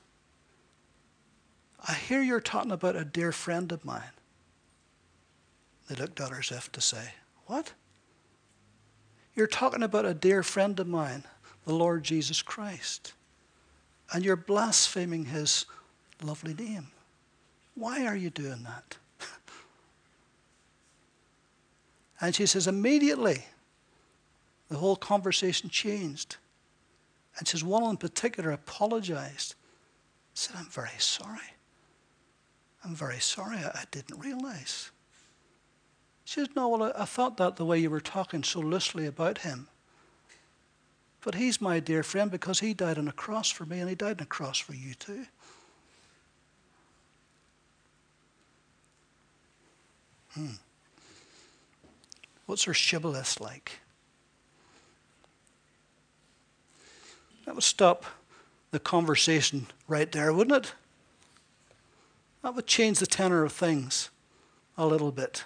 I 1.85 1.93
hear 1.93 2.21
you're 2.21 2.39
talking 2.39 2.71
about 2.71 2.95
a 2.95 3.03
dear 3.03 3.31
friend 3.31 3.71
of 3.71 3.83
mine. 3.83 4.11
They 5.89 5.95
looked 5.95 6.19
at 6.21 6.29
her 6.29 6.39
as 6.39 6.51
if 6.51 6.71
to 6.73 6.81
say, 6.81 7.13
What? 7.47 7.73
You're 9.35 9.47
talking 9.47 9.83
about 9.83 10.05
a 10.05 10.13
dear 10.13 10.43
friend 10.43 10.79
of 10.79 10.87
mine, 10.87 11.23
the 11.65 11.73
Lord 11.73 12.03
Jesus 12.03 12.41
Christ. 12.41 13.13
And 14.11 14.23
you're 14.23 14.35
blaspheming 14.35 15.25
his 15.25 15.65
lovely 16.21 16.53
name. 16.53 16.87
Why 17.75 18.05
are 18.05 18.15
you 18.15 18.29
doing 18.29 18.63
that? 18.63 18.97
and 22.21 22.35
she 22.35 22.45
says, 22.45 22.67
Immediately, 22.67 23.43
the 24.69 24.77
whole 24.77 24.95
conversation 24.95 25.69
changed. 25.69 26.37
And 27.37 27.47
she 27.47 27.53
says, 27.53 27.63
one 27.63 27.83
in 27.89 27.97
particular 27.97 28.51
apologized. 28.51 29.55
Said, 30.33 30.55
I'm 30.57 30.69
very 30.69 30.89
sorry. 30.97 31.53
I'm 32.83 32.95
very 32.95 33.19
sorry. 33.19 33.57
I, 33.57 33.69
I 33.69 33.83
didn't 33.91 34.19
realize. 34.19 34.91
She 36.33 36.39
says, 36.39 36.49
No, 36.55 36.67
well, 36.67 36.91
I, 36.95 37.03
I 37.03 37.05
thought 37.05 37.37
that 37.37 37.57
the 37.57 37.65
way 37.65 37.77
you 37.77 37.91
were 37.91 38.01
talking 38.01 38.41
so 38.41 38.59
loosely 38.59 39.05
about 39.05 39.39
him. 39.39 39.67
But 41.21 41.35
he's 41.35 41.61
my 41.61 41.79
dear 41.79 42.01
friend 42.01 42.31
because 42.31 42.59
he 42.59 42.73
died 42.73 42.97
on 42.97 43.07
a 43.07 43.11
cross 43.11 43.51
for 43.51 43.67
me 43.67 43.79
and 43.79 43.87
he 43.87 43.93
died 43.93 44.19
on 44.19 44.23
a 44.23 44.25
cross 44.25 44.57
for 44.57 44.73
you 44.73 44.95
too. 44.95 45.27
Hmm. 50.33 50.55
What's 52.47 52.63
her 52.63 52.73
shibboleth 52.73 53.39
like? 53.39 53.73
That 57.45 57.53
would 57.53 57.63
stop 57.63 58.05
the 58.71 58.79
conversation 58.79 59.67
right 59.87 60.11
there, 60.11 60.33
wouldn't 60.33 60.65
it? 60.65 60.73
That 62.41 62.55
would 62.55 62.65
change 62.65 62.97
the 62.97 63.05
tenor 63.05 63.43
of 63.43 63.53
things 63.53 64.09
a 64.79 64.87
little 64.87 65.11
bit. 65.11 65.43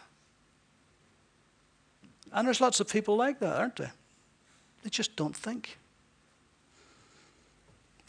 And 2.34 2.48
there's 2.48 2.62
lots 2.62 2.80
of 2.80 2.90
people 2.90 3.16
like 3.16 3.40
that, 3.40 3.58
aren't 3.58 3.78
there? 3.78 3.94
They 4.84 4.90
just 4.90 5.16
don't 5.16 5.36
think. 5.36 5.78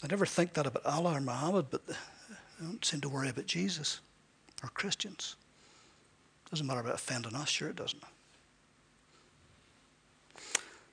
They 0.02 0.08
never 0.08 0.26
think 0.26 0.54
that 0.54 0.66
about 0.66 0.86
Allah 0.86 1.14
or 1.14 1.20
Muhammad, 1.20 1.66
but 1.70 1.86
they 1.86 1.94
don't 2.60 2.84
seem 2.84 3.00
to 3.00 3.08
worry 3.08 3.28
about 3.28 3.46
Jesus 3.46 4.00
or 4.62 4.68
Christians. 4.70 5.36
Doesn't 6.50 6.66
matter 6.66 6.80
about 6.80 6.94
offending 6.94 7.34
us, 7.34 7.48
sure 7.48 7.68
it 7.68 7.76
doesn't. 7.76 8.02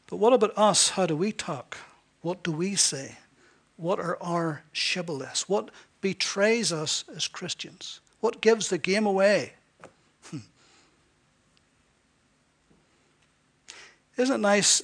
But 0.08 0.18
what 0.18 0.34
about 0.34 0.58
us? 0.58 0.90
How 0.90 1.06
do 1.06 1.16
we 1.16 1.32
talk? 1.32 1.78
What 2.22 2.44
do 2.44 2.52
we 2.52 2.76
say? 2.76 3.18
What 3.78 4.00
are 4.00 4.22
our 4.22 4.64
shibboleths? 4.74 5.50
What 5.50 5.72
betrays 6.02 6.72
us 6.72 7.04
as 7.16 7.28
Christians? 7.28 8.00
What 8.20 8.42
gives 8.42 8.70
the 8.70 8.78
game 8.78 9.06
away? 9.06 9.54
Hmm. 10.30 10.38
Isn't 14.18 14.36
it 14.36 14.40
nice 14.40 14.82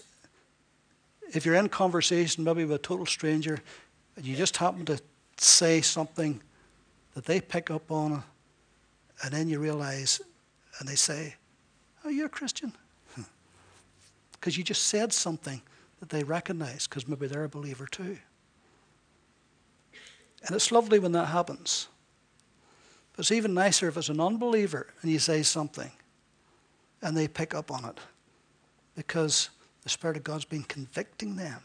if 1.33 1.45
you're 1.45 1.55
in 1.55 1.69
conversation, 1.69 2.43
maybe 2.43 2.65
with 2.65 2.75
a 2.75 2.79
total 2.79 3.05
stranger, 3.05 3.59
and 4.15 4.25
you 4.25 4.35
just 4.35 4.57
happen 4.57 4.85
to 4.85 4.99
say 5.37 5.81
something 5.81 6.41
that 7.13 7.25
they 7.25 7.39
pick 7.39 7.71
up 7.71 7.91
on, 7.91 8.23
and 9.23 9.33
then 9.33 9.47
you 9.47 9.59
realize, 9.59 10.21
and 10.79 10.87
they 10.87 10.95
say, 10.95 11.35
Oh, 12.03 12.09
you're 12.09 12.25
a 12.25 12.29
Christian? 12.29 12.73
Because 14.33 14.57
you 14.57 14.63
just 14.63 14.87
said 14.87 15.13
something 15.13 15.61
that 15.99 16.09
they 16.09 16.23
recognize, 16.23 16.87
because 16.87 17.07
maybe 17.07 17.27
they're 17.27 17.43
a 17.43 17.49
believer 17.49 17.85
too. 17.85 18.17
And 20.43 20.55
it's 20.55 20.71
lovely 20.71 20.97
when 20.97 21.11
that 21.11 21.27
happens. 21.27 21.87
But 23.13 23.19
it's 23.19 23.31
even 23.31 23.53
nicer 23.53 23.87
if 23.87 23.97
it's 23.97 24.09
an 24.09 24.19
unbeliever 24.19 24.87
and 25.01 25.11
you 25.11 25.19
say 25.19 25.43
something 25.43 25.91
and 27.03 27.15
they 27.15 27.27
pick 27.27 27.53
up 27.53 27.69
on 27.69 27.85
it 27.85 27.99
because 29.07 29.49
the 29.81 29.89
Spirit 29.89 30.15
of 30.15 30.23
God's 30.23 30.45
been 30.45 30.61
convicting 30.61 31.35
them. 31.35 31.59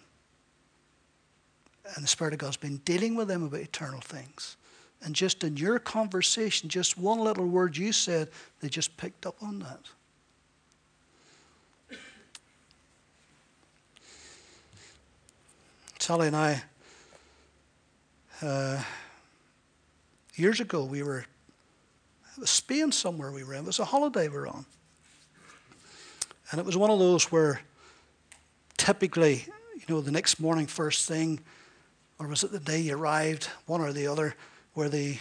And 1.95 2.03
the 2.03 2.09
Spirit 2.09 2.33
of 2.33 2.39
God's 2.39 2.57
been 2.57 2.79
dealing 2.79 3.15
with 3.15 3.29
them 3.29 3.43
about 3.43 3.61
eternal 3.61 4.01
things. 4.01 4.57
And 5.03 5.15
just 5.15 5.45
in 5.45 5.59
your 5.59 5.79
conversation, 5.79 6.71
just 6.71 6.97
one 6.97 7.21
little 7.21 7.47
word 7.47 7.77
you 7.77 7.93
said, 7.93 8.31
they 8.61 8.71
just 8.71 8.97
picked 8.97 9.27
up 9.27 9.37
on 9.43 9.59
that. 9.59 9.81
Sally 15.99 16.29
and 16.29 16.37
I, 16.37 16.63
uh, 18.41 18.83
years 20.37 20.61
ago, 20.61 20.85
we 20.85 21.03
were, 21.03 21.19
it 21.19 22.41
was 22.41 22.49
Spain 22.51 22.93
somewhere 22.93 23.31
we 23.31 23.45
were 23.45 23.53
in. 23.53 23.61
It 23.61 23.67
was 23.67 23.79
a 23.79 23.85
holiday 23.85 24.29
we 24.29 24.37
were 24.37 24.49
on. 24.49 24.65
And 26.51 26.61
it 26.61 26.67
was 26.67 26.77
one 26.77 26.91
of 26.91 26.99
those 26.99 27.33
where 27.33 27.61
typically, 28.77 29.45
you 29.75 29.85
know, 29.89 30.01
the 30.01 30.13
next 30.13 30.39
morning, 30.39 30.67
first 30.67 31.09
thing, 31.09 31.41
or 32.19 32.29
was 32.29 32.45
it 32.45 32.53
the 32.53 32.61
day 32.61 32.81
you 32.81 32.97
arrived, 32.97 33.49
one 33.67 33.81
or 33.81 33.93
the 33.93 34.07
other, 34.07 34.35
where 34.75 34.89
the 34.89 35.19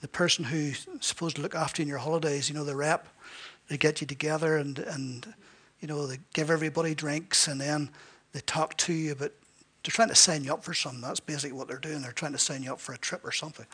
the 0.00 0.08
person 0.08 0.44
who's 0.44 0.86
supposed 1.00 1.34
to 1.36 1.42
look 1.42 1.56
after 1.56 1.82
you 1.82 1.84
in 1.84 1.88
your 1.88 1.98
holidays, 1.98 2.48
you 2.48 2.54
know, 2.54 2.62
the 2.62 2.76
rep, 2.76 3.08
they 3.68 3.76
get 3.76 4.00
you 4.00 4.06
together 4.06 4.56
and 4.56 4.78
and 4.78 5.34
you 5.80 5.88
know 5.88 6.06
they 6.06 6.18
give 6.34 6.50
everybody 6.50 6.94
drinks 6.94 7.48
and 7.48 7.60
then 7.60 7.90
they 8.32 8.40
talk 8.40 8.76
to 8.76 8.92
you, 8.92 9.14
but 9.14 9.34
they're 9.82 9.90
trying 9.90 10.08
to 10.08 10.14
sign 10.14 10.44
you 10.44 10.52
up 10.52 10.62
for 10.62 10.74
something. 10.74 11.00
That's 11.00 11.20
basically 11.20 11.56
what 11.56 11.66
they're 11.68 11.78
doing. 11.78 12.02
They're 12.02 12.12
trying 12.12 12.32
to 12.32 12.38
sign 12.38 12.62
you 12.62 12.72
up 12.72 12.80
for 12.80 12.92
a 12.92 12.98
trip 12.98 13.24
or 13.24 13.32
something. 13.32 13.66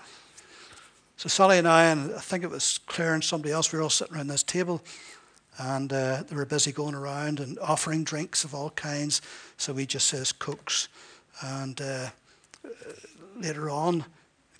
So 1.16 1.28
Sally 1.28 1.58
and 1.58 1.68
I, 1.68 1.84
and 1.84 2.14
I 2.14 2.18
think 2.18 2.44
it 2.44 2.50
was 2.50 2.78
Claire 2.86 3.14
and 3.14 3.22
somebody 3.22 3.52
else, 3.52 3.72
we 3.72 3.78
were 3.78 3.84
all 3.84 3.90
sitting 3.90 4.16
around 4.16 4.26
this 4.26 4.42
table, 4.42 4.82
and 5.58 5.92
uh, 5.92 6.22
they 6.24 6.34
were 6.34 6.44
busy 6.44 6.72
going 6.72 6.94
around 6.94 7.40
and 7.40 7.58
offering 7.60 8.04
drinks 8.04 8.44
of 8.44 8.54
all 8.54 8.70
kinds. 8.70 9.22
So 9.56 9.72
we 9.72 9.86
just 9.86 10.06
says 10.06 10.32
Cokes. 10.32 10.88
And 11.42 11.80
uh, 11.80 12.08
later 13.36 13.70
on, 13.70 14.04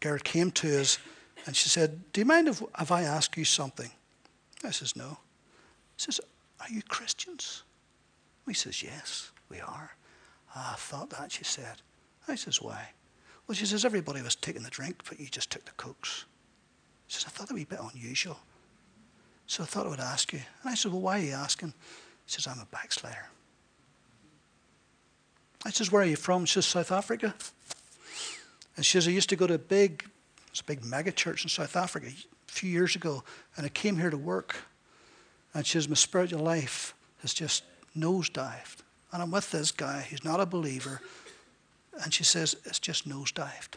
Garrett 0.01 0.24
came 0.24 0.51
to 0.53 0.80
us 0.80 0.99
and 1.47 1.57
she 1.57 1.68
said, 1.68 2.01
Do 2.12 2.20
you 2.20 2.24
mind 2.24 2.49
if, 2.49 2.62
if 2.80 2.92
I 2.92 3.03
ask 3.03 3.36
you 3.36 3.45
something? 3.45 3.90
I 4.62 4.70
says, 4.70 4.97
No. 4.97 5.18
She 5.97 6.07
says, 6.07 6.20
Are 6.61 6.70
you 6.70 6.82
Christians? 6.82 7.62
We 8.47 8.55
says, 8.55 8.82
Yes, 8.82 9.30
we 9.49 9.61
are. 9.61 9.97
Ah, 10.55 10.74
I 10.74 10.76
thought 10.76 11.11
that, 11.11 11.32
she 11.32 11.45
said. 11.45 11.82
I 12.28 12.36
says, 12.36 12.62
Why? 12.62 12.90
Well, 13.47 13.57
she 13.57 13.66
says, 13.66 13.84
Everybody 13.84 14.22
was 14.22 14.36
taking 14.36 14.62
the 14.62 14.70
drink, 14.70 15.03
but 15.09 15.18
you 15.18 15.26
just 15.26 15.51
took 15.51 15.64
the 15.64 15.72
cokes. 15.72 16.24
She 17.09 17.20
says, 17.20 17.26
I 17.26 17.30
thought 17.30 17.49
that 17.49 17.55
would 17.55 17.68
be 17.68 17.74
a 17.74 17.78
bit 17.78 17.92
unusual. 17.95 18.38
So 19.47 19.62
I 19.62 19.66
thought 19.66 19.86
I 19.86 19.90
would 19.90 20.01
ask 20.01 20.32
you. 20.32 20.40
And 20.62 20.70
I 20.70 20.74
said, 20.74 20.92
Well, 20.92 21.01
why 21.01 21.20
are 21.20 21.22
you 21.22 21.32
asking? 21.32 21.74
She 22.26 22.40
says, 22.40 22.47
I'm 22.47 22.61
a 22.61 22.66
backslider. 22.66 23.28
I 25.64 25.70
says, 25.70 25.90
Where 25.90 26.03
are 26.03 26.07
you 26.07 26.16
from? 26.16 26.45
She 26.45 26.55
says, 26.55 26.66
South 26.66 26.92
Africa. 26.92 27.34
And 28.76 28.84
she 28.84 28.92
says, 28.92 29.09
I 29.09 29.12
used 29.12 29.28
to 29.28 29.36
go 29.36 29.47
to 29.47 29.55
a 29.55 29.59
big, 29.59 30.05
it's 30.51 30.61
a 30.61 30.64
big 30.64 30.84
mega 30.84 31.12
church 31.12 31.45
in 31.45 31.49
South 31.49 31.76
Africa 31.76 32.07
a 32.09 32.53
few 32.53 32.70
years 32.70 32.97
ago, 32.97 33.22
and 33.57 33.64
I 33.64 33.68
came 33.68 33.97
here 33.97 34.11
to 34.11 34.18
work. 34.18 34.57
And 35.53 35.64
she 35.64 35.72
says, 35.72 35.88
My 35.88 35.95
spiritual 35.95 36.42
life 36.42 36.95
has 37.22 37.32
just 37.32 37.62
nosedived. 37.97 38.78
And 39.12 39.22
I'm 39.22 39.30
with 39.30 39.51
this 39.51 39.70
guy, 39.70 40.07
he's 40.09 40.24
not 40.24 40.40
a 40.40 40.47
believer. 40.47 41.01
And 42.03 42.12
she 42.12 42.24
says, 42.24 42.57
It's 42.64 42.80
just 42.80 43.09
nosedived. 43.09 43.74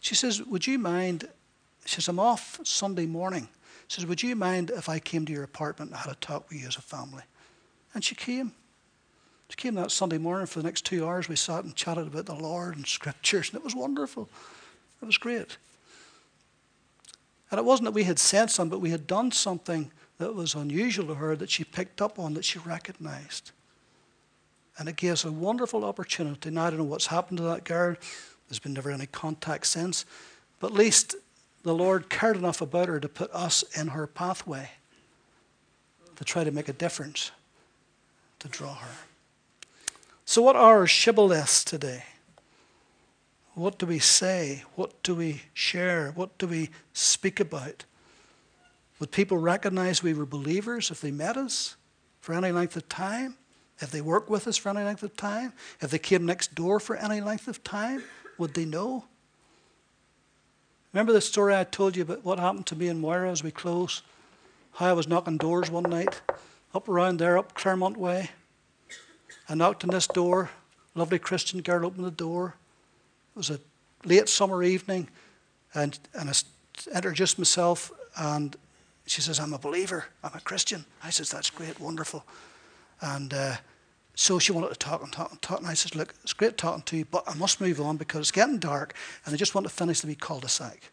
She 0.00 0.14
says, 0.14 0.42
Would 0.42 0.66
you 0.66 0.78
mind? 0.78 1.28
She 1.86 1.96
says, 1.96 2.08
I'm 2.08 2.18
off 2.18 2.60
Sunday 2.64 3.06
morning. 3.06 3.48
She 3.88 4.00
says, 4.00 4.06
Would 4.06 4.22
you 4.22 4.34
mind 4.36 4.70
if 4.70 4.88
I 4.88 4.98
came 4.98 5.24
to 5.24 5.32
your 5.32 5.44
apartment 5.44 5.92
and 5.92 6.00
had 6.00 6.12
a 6.12 6.16
talk 6.16 6.48
with 6.48 6.60
you 6.60 6.66
as 6.66 6.76
a 6.76 6.82
family? 6.82 7.22
And 7.94 8.04
she 8.04 8.14
came. 8.14 8.52
She 9.48 9.56
came 9.56 9.74
that 9.76 9.92
Sunday 9.92 10.18
morning 10.18 10.46
for 10.46 10.58
the 10.58 10.64
next 10.64 10.84
two 10.84 11.06
hours. 11.06 11.28
We 11.28 11.36
sat 11.36 11.64
and 11.64 11.74
chatted 11.74 12.08
about 12.08 12.26
the 12.26 12.34
Lord 12.34 12.76
and 12.76 12.86
scriptures, 12.86 13.48
and 13.48 13.58
it 13.58 13.64
was 13.64 13.76
wonderful. 13.76 14.28
It 15.00 15.06
was 15.06 15.18
great. 15.18 15.56
And 17.50 17.58
it 17.60 17.64
wasn't 17.64 17.84
that 17.84 17.92
we 17.92 18.04
had 18.04 18.18
said 18.18 18.50
something, 18.50 18.70
but 18.70 18.80
we 18.80 18.90
had 18.90 19.06
done 19.06 19.30
something 19.30 19.92
that 20.18 20.34
was 20.34 20.54
unusual 20.54 21.06
to 21.06 21.14
her 21.14 21.36
that 21.36 21.50
she 21.50 21.62
picked 21.62 22.02
up 22.02 22.18
on, 22.18 22.34
that 22.34 22.44
she 22.44 22.58
recognized. 22.58 23.52
And 24.78 24.88
it 24.88 24.96
gave 24.96 25.12
us 25.12 25.24
a 25.24 25.30
wonderful 25.30 25.84
opportunity. 25.84 26.50
Now, 26.50 26.64
I 26.64 26.70
don't 26.70 26.80
know 26.80 26.84
what's 26.84 27.06
happened 27.06 27.38
to 27.38 27.44
that 27.44 27.64
girl. 27.64 27.96
There's 28.48 28.58
been 28.58 28.74
never 28.74 28.90
any 28.90 29.06
contact 29.06 29.66
since. 29.68 30.04
But 30.58 30.72
at 30.72 30.76
least 30.76 31.14
the 31.66 31.74
Lord 31.74 32.08
cared 32.08 32.36
enough 32.36 32.60
about 32.60 32.86
her 32.86 33.00
to 33.00 33.08
put 33.08 33.28
us 33.32 33.64
in 33.76 33.88
her 33.88 34.06
pathway 34.06 34.70
to 36.14 36.24
try 36.24 36.44
to 36.44 36.52
make 36.52 36.68
a 36.68 36.72
difference, 36.72 37.32
to 38.38 38.46
draw 38.46 38.74
her. 38.74 38.94
So, 40.24 40.42
what 40.42 40.54
are 40.54 40.78
our 40.78 40.86
shibboleths 40.86 41.64
today? 41.64 42.04
What 43.54 43.78
do 43.78 43.86
we 43.86 43.98
say? 43.98 44.62
What 44.76 45.02
do 45.02 45.16
we 45.16 45.42
share? 45.54 46.12
What 46.14 46.38
do 46.38 46.46
we 46.46 46.70
speak 46.92 47.40
about? 47.40 47.84
Would 49.00 49.10
people 49.10 49.38
recognize 49.38 50.04
we 50.04 50.14
were 50.14 50.24
believers 50.24 50.92
if 50.92 51.00
they 51.00 51.10
met 51.10 51.36
us 51.36 51.74
for 52.20 52.32
any 52.32 52.52
length 52.52 52.76
of 52.76 52.88
time? 52.88 53.36
If 53.80 53.90
they 53.90 54.00
worked 54.00 54.30
with 54.30 54.46
us 54.46 54.56
for 54.56 54.68
any 54.68 54.84
length 54.84 55.02
of 55.02 55.16
time? 55.16 55.52
If 55.80 55.90
they 55.90 55.98
came 55.98 56.26
next 56.26 56.54
door 56.54 56.78
for 56.78 56.94
any 56.94 57.20
length 57.20 57.48
of 57.48 57.64
time? 57.64 58.04
Would 58.38 58.54
they 58.54 58.64
know? 58.64 59.06
Remember 60.96 61.12
the 61.12 61.20
story 61.20 61.54
I 61.54 61.64
told 61.64 61.94
you 61.94 62.04
about 62.04 62.24
what 62.24 62.38
happened 62.38 62.64
to 62.68 62.74
me 62.74 62.88
in 62.88 62.98
Moira 63.02 63.30
as 63.30 63.44
we 63.44 63.50
close? 63.50 64.00
How 64.72 64.86
I 64.86 64.92
was 64.94 65.06
knocking 65.06 65.36
doors 65.36 65.70
one 65.70 65.82
night, 65.82 66.22
up 66.74 66.88
around 66.88 67.18
there, 67.18 67.36
up 67.36 67.52
Claremont 67.52 67.98
Way. 67.98 68.30
I 69.46 69.54
knocked 69.56 69.84
on 69.84 69.90
this 69.90 70.06
door. 70.06 70.48
Lovely 70.94 71.18
Christian 71.18 71.60
girl 71.60 71.84
opened 71.84 72.06
the 72.06 72.10
door. 72.10 72.54
It 73.34 73.36
was 73.36 73.50
a 73.50 73.60
late 74.06 74.30
summer 74.30 74.62
evening, 74.62 75.10
and, 75.74 75.98
and 76.14 76.30
I 76.30 76.96
introduced 76.96 77.36
myself, 77.36 77.92
and 78.16 78.56
she 79.06 79.20
says, 79.20 79.38
I'm 79.38 79.52
a 79.52 79.58
believer. 79.58 80.06
I'm 80.24 80.32
a 80.34 80.40
Christian. 80.40 80.86
I 81.04 81.10
says, 81.10 81.28
that's 81.28 81.50
great, 81.50 81.78
wonderful. 81.78 82.24
And 83.02 83.34
uh, 83.34 83.56
so 84.18 84.38
she 84.38 84.50
wanted 84.50 84.70
to 84.70 84.76
talk 84.76 85.02
and 85.02 85.12
talk 85.12 85.30
and 85.30 85.40
talk. 85.42 85.58
And 85.60 85.68
I 85.68 85.74
says, 85.74 85.94
look, 85.94 86.14
it's 86.22 86.32
great 86.32 86.56
talking 86.56 86.82
to 86.84 86.96
you, 86.96 87.04
but 87.04 87.22
I 87.26 87.34
must 87.34 87.60
move 87.60 87.80
on 87.80 87.98
because 87.98 88.20
it's 88.20 88.30
getting 88.30 88.58
dark 88.58 88.94
and 89.24 89.34
I 89.34 89.36
just 89.36 89.54
want 89.54 89.66
to 89.66 89.72
finish 89.72 90.00
the 90.00 90.06
wee 90.06 90.14
cul-de-sac. 90.14 90.90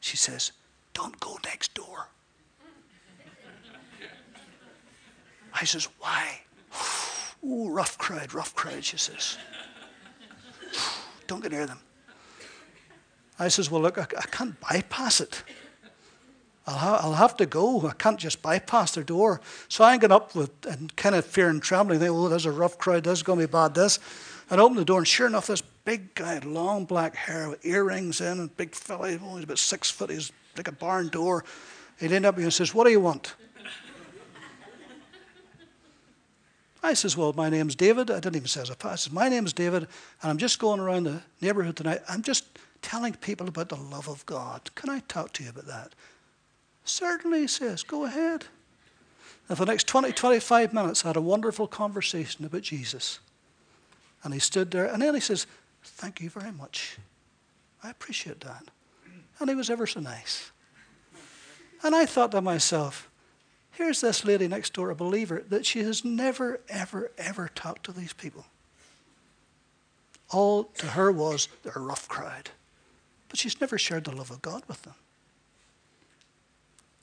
She 0.00 0.16
says, 0.16 0.50
don't 0.92 1.18
go 1.20 1.38
next 1.44 1.72
door. 1.74 2.08
I 5.54 5.64
says, 5.64 5.88
why? 6.00 6.40
Ooh, 7.44 7.70
rough 7.70 7.96
crowd, 7.96 8.34
rough 8.34 8.54
crowd, 8.56 8.84
she 8.84 8.98
says. 8.98 9.38
Don't 11.28 11.40
get 11.40 11.52
near 11.52 11.66
them. 11.66 11.78
I 13.38 13.46
says, 13.46 13.70
well, 13.70 13.80
look, 13.80 13.98
I, 13.98 14.02
I 14.18 14.26
can't 14.26 14.58
bypass 14.60 15.20
it. 15.20 15.44
I'll, 16.68 16.76
ha- 16.76 17.00
I'll 17.02 17.14
have 17.14 17.34
to 17.38 17.46
go. 17.46 17.88
I 17.88 17.94
can't 17.94 18.20
just 18.20 18.42
bypass 18.42 18.92
their 18.92 19.02
door. 19.02 19.40
So 19.68 19.84
I 19.84 19.96
get 19.96 20.12
up 20.12 20.34
with 20.34 20.50
and 20.66 20.94
kind 20.96 21.14
of 21.14 21.24
fear 21.24 21.48
and 21.48 21.62
trembling, 21.62 21.98
think, 21.98 22.12
oh, 22.12 22.28
there's 22.28 22.44
a 22.44 22.52
rough 22.52 22.76
crowd. 22.76 23.04
This 23.04 23.20
is 23.20 23.22
going 23.22 23.40
to 23.40 23.46
be 23.46 23.50
bad. 23.50 23.74
This. 23.74 23.98
And 24.50 24.60
I 24.60 24.64
open 24.64 24.76
the 24.76 24.84
door, 24.84 24.98
and 24.98 25.08
sure 25.08 25.26
enough, 25.26 25.46
this 25.46 25.62
big 25.62 26.14
guy 26.14 26.34
had 26.34 26.44
long 26.44 26.84
black 26.84 27.16
hair 27.16 27.48
with 27.48 27.64
earrings 27.64 28.20
in, 28.20 28.38
and 28.38 28.54
big 28.56 28.74
fella, 28.74 29.10
he's 29.10 29.44
about 29.44 29.58
six 29.58 29.90
foot. 29.90 30.10
He's 30.10 30.30
like 30.56 30.68
a 30.68 30.72
barn 30.72 31.08
door. 31.08 31.44
He 31.98 32.08
leaned 32.08 32.26
up 32.26 32.36
and 32.36 32.52
says, 32.52 32.74
"What 32.74 32.84
do 32.84 32.90
you 32.90 33.00
want?" 33.00 33.34
I 36.82 36.94
says, 36.94 37.16
Well, 37.16 37.32
my 37.32 37.50
name's 37.50 37.74
David. 37.74 38.10
I 38.10 38.20
didn't 38.20 38.36
even 38.36 38.48
say 38.48 38.62
it. 38.62 38.84
I 38.84 38.94
says, 38.94 39.12
My 39.12 39.28
name's 39.28 39.52
David, 39.52 39.82
and 40.22 40.30
I'm 40.30 40.38
just 40.38 40.58
going 40.58 40.80
around 40.80 41.04
the 41.04 41.22
neighborhood 41.40 41.76
tonight. 41.76 42.00
I'm 42.08 42.22
just 42.22 42.44
telling 42.82 43.14
people 43.14 43.48
about 43.48 43.68
the 43.68 43.76
love 43.76 44.08
of 44.08 44.24
God. 44.26 44.70
Can 44.76 44.88
I 44.88 45.00
talk 45.00 45.32
to 45.34 45.44
you 45.44 45.50
about 45.50 45.66
that? 45.66 45.94
Certainly, 46.88 47.42
he 47.42 47.46
says, 47.46 47.82
Go 47.82 48.04
ahead. 48.04 48.46
And 49.48 49.56
for 49.56 49.64
the 49.64 49.72
next 49.72 49.86
20, 49.86 50.12
25 50.12 50.72
minutes, 50.72 51.04
I 51.04 51.08
had 51.08 51.16
a 51.16 51.20
wonderful 51.20 51.66
conversation 51.66 52.44
about 52.44 52.62
Jesus. 52.62 53.20
And 54.22 54.34
he 54.34 54.40
stood 54.40 54.70
there, 54.70 54.86
and 54.86 55.02
then 55.02 55.14
he 55.14 55.20
says, 55.20 55.46
Thank 55.82 56.20
you 56.20 56.30
very 56.30 56.52
much. 56.52 56.98
I 57.82 57.90
appreciate 57.90 58.40
that. 58.40 58.64
And 59.38 59.48
he 59.48 59.54
was 59.54 59.70
ever 59.70 59.86
so 59.86 60.00
nice. 60.00 60.50
And 61.82 61.94
I 61.94 62.06
thought 62.06 62.32
to 62.32 62.40
myself, 62.40 63.08
here's 63.70 64.00
this 64.00 64.24
lady 64.24 64.48
next 64.48 64.72
door, 64.72 64.90
a 64.90 64.96
believer, 64.96 65.44
that 65.48 65.64
she 65.64 65.80
has 65.80 66.04
never, 66.04 66.60
ever, 66.68 67.12
ever 67.16 67.48
talked 67.54 67.84
to 67.84 67.92
these 67.92 68.12
people. 68.12 68.46
All 70.30 70.64
to 70.64 70.86
her 70.88 71.12
was 71.12 71.48
they're 71.62 71.72
a 71.76 71.80
rough 71.80 72.08
crowd. 72.08 72.50
But 73.28 73.38
she's 73.38 73.60
never 73.60 73.78
shared 73.78 74.04
the 74.04 74.16
love 74.16 74.30
of 74.30 74.42
God 74.42 74.62
with 74.66 74.82
them. 74.82 74.94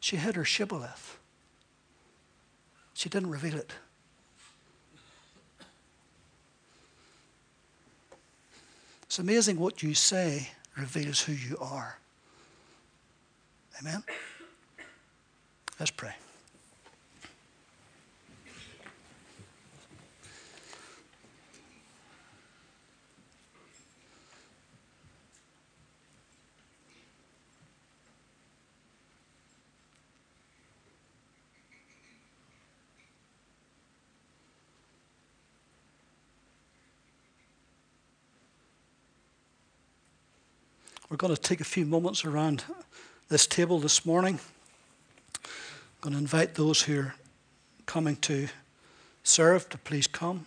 She 0.05 0.17
hid 0.17 0.35
her 0.35 0.45
shibboleth. 0.45 1.17
She 2.93 3.09
didn't 3.09 3.31
reveal 3.31 3.55
it. 3.55 3.73
It's 9.01 9.17
amazing 9.17 9.57
what 9.57 9.81
you 9.81 9.95
say 9.95 10.49
reveals 10.77 11.21
who 11.21 11.33
you 11.33 11.57
are. 11.57 11.97
Amen? 13.81 14.03
Let's 15.79 15.89
pray. 15.89 16.13
We're 41.15 41.27
going 41.29 41.33
to 41.33 41.41
take 41.41 41.61
a 41.61 41.63
few 41.63 41.85
moments 41.85 42.25
around 42.25 42.65
this 43.29 43.47
table 43.47 43.79
this 43.79 44.05
morning. 44.05 44.37
I'm 45.37 45.49
going 46.01 46.11
to 46.11 46.19
invite 46.19 46.55
those 46.55 46.81
who 46.81 46.99
are 46.99 47.15
coming 47.85 48.17
to 48.17 48.49
serve 49.23 49.69
to 49.69 49.77
please 49.77 50.07
come. 50.07 50.45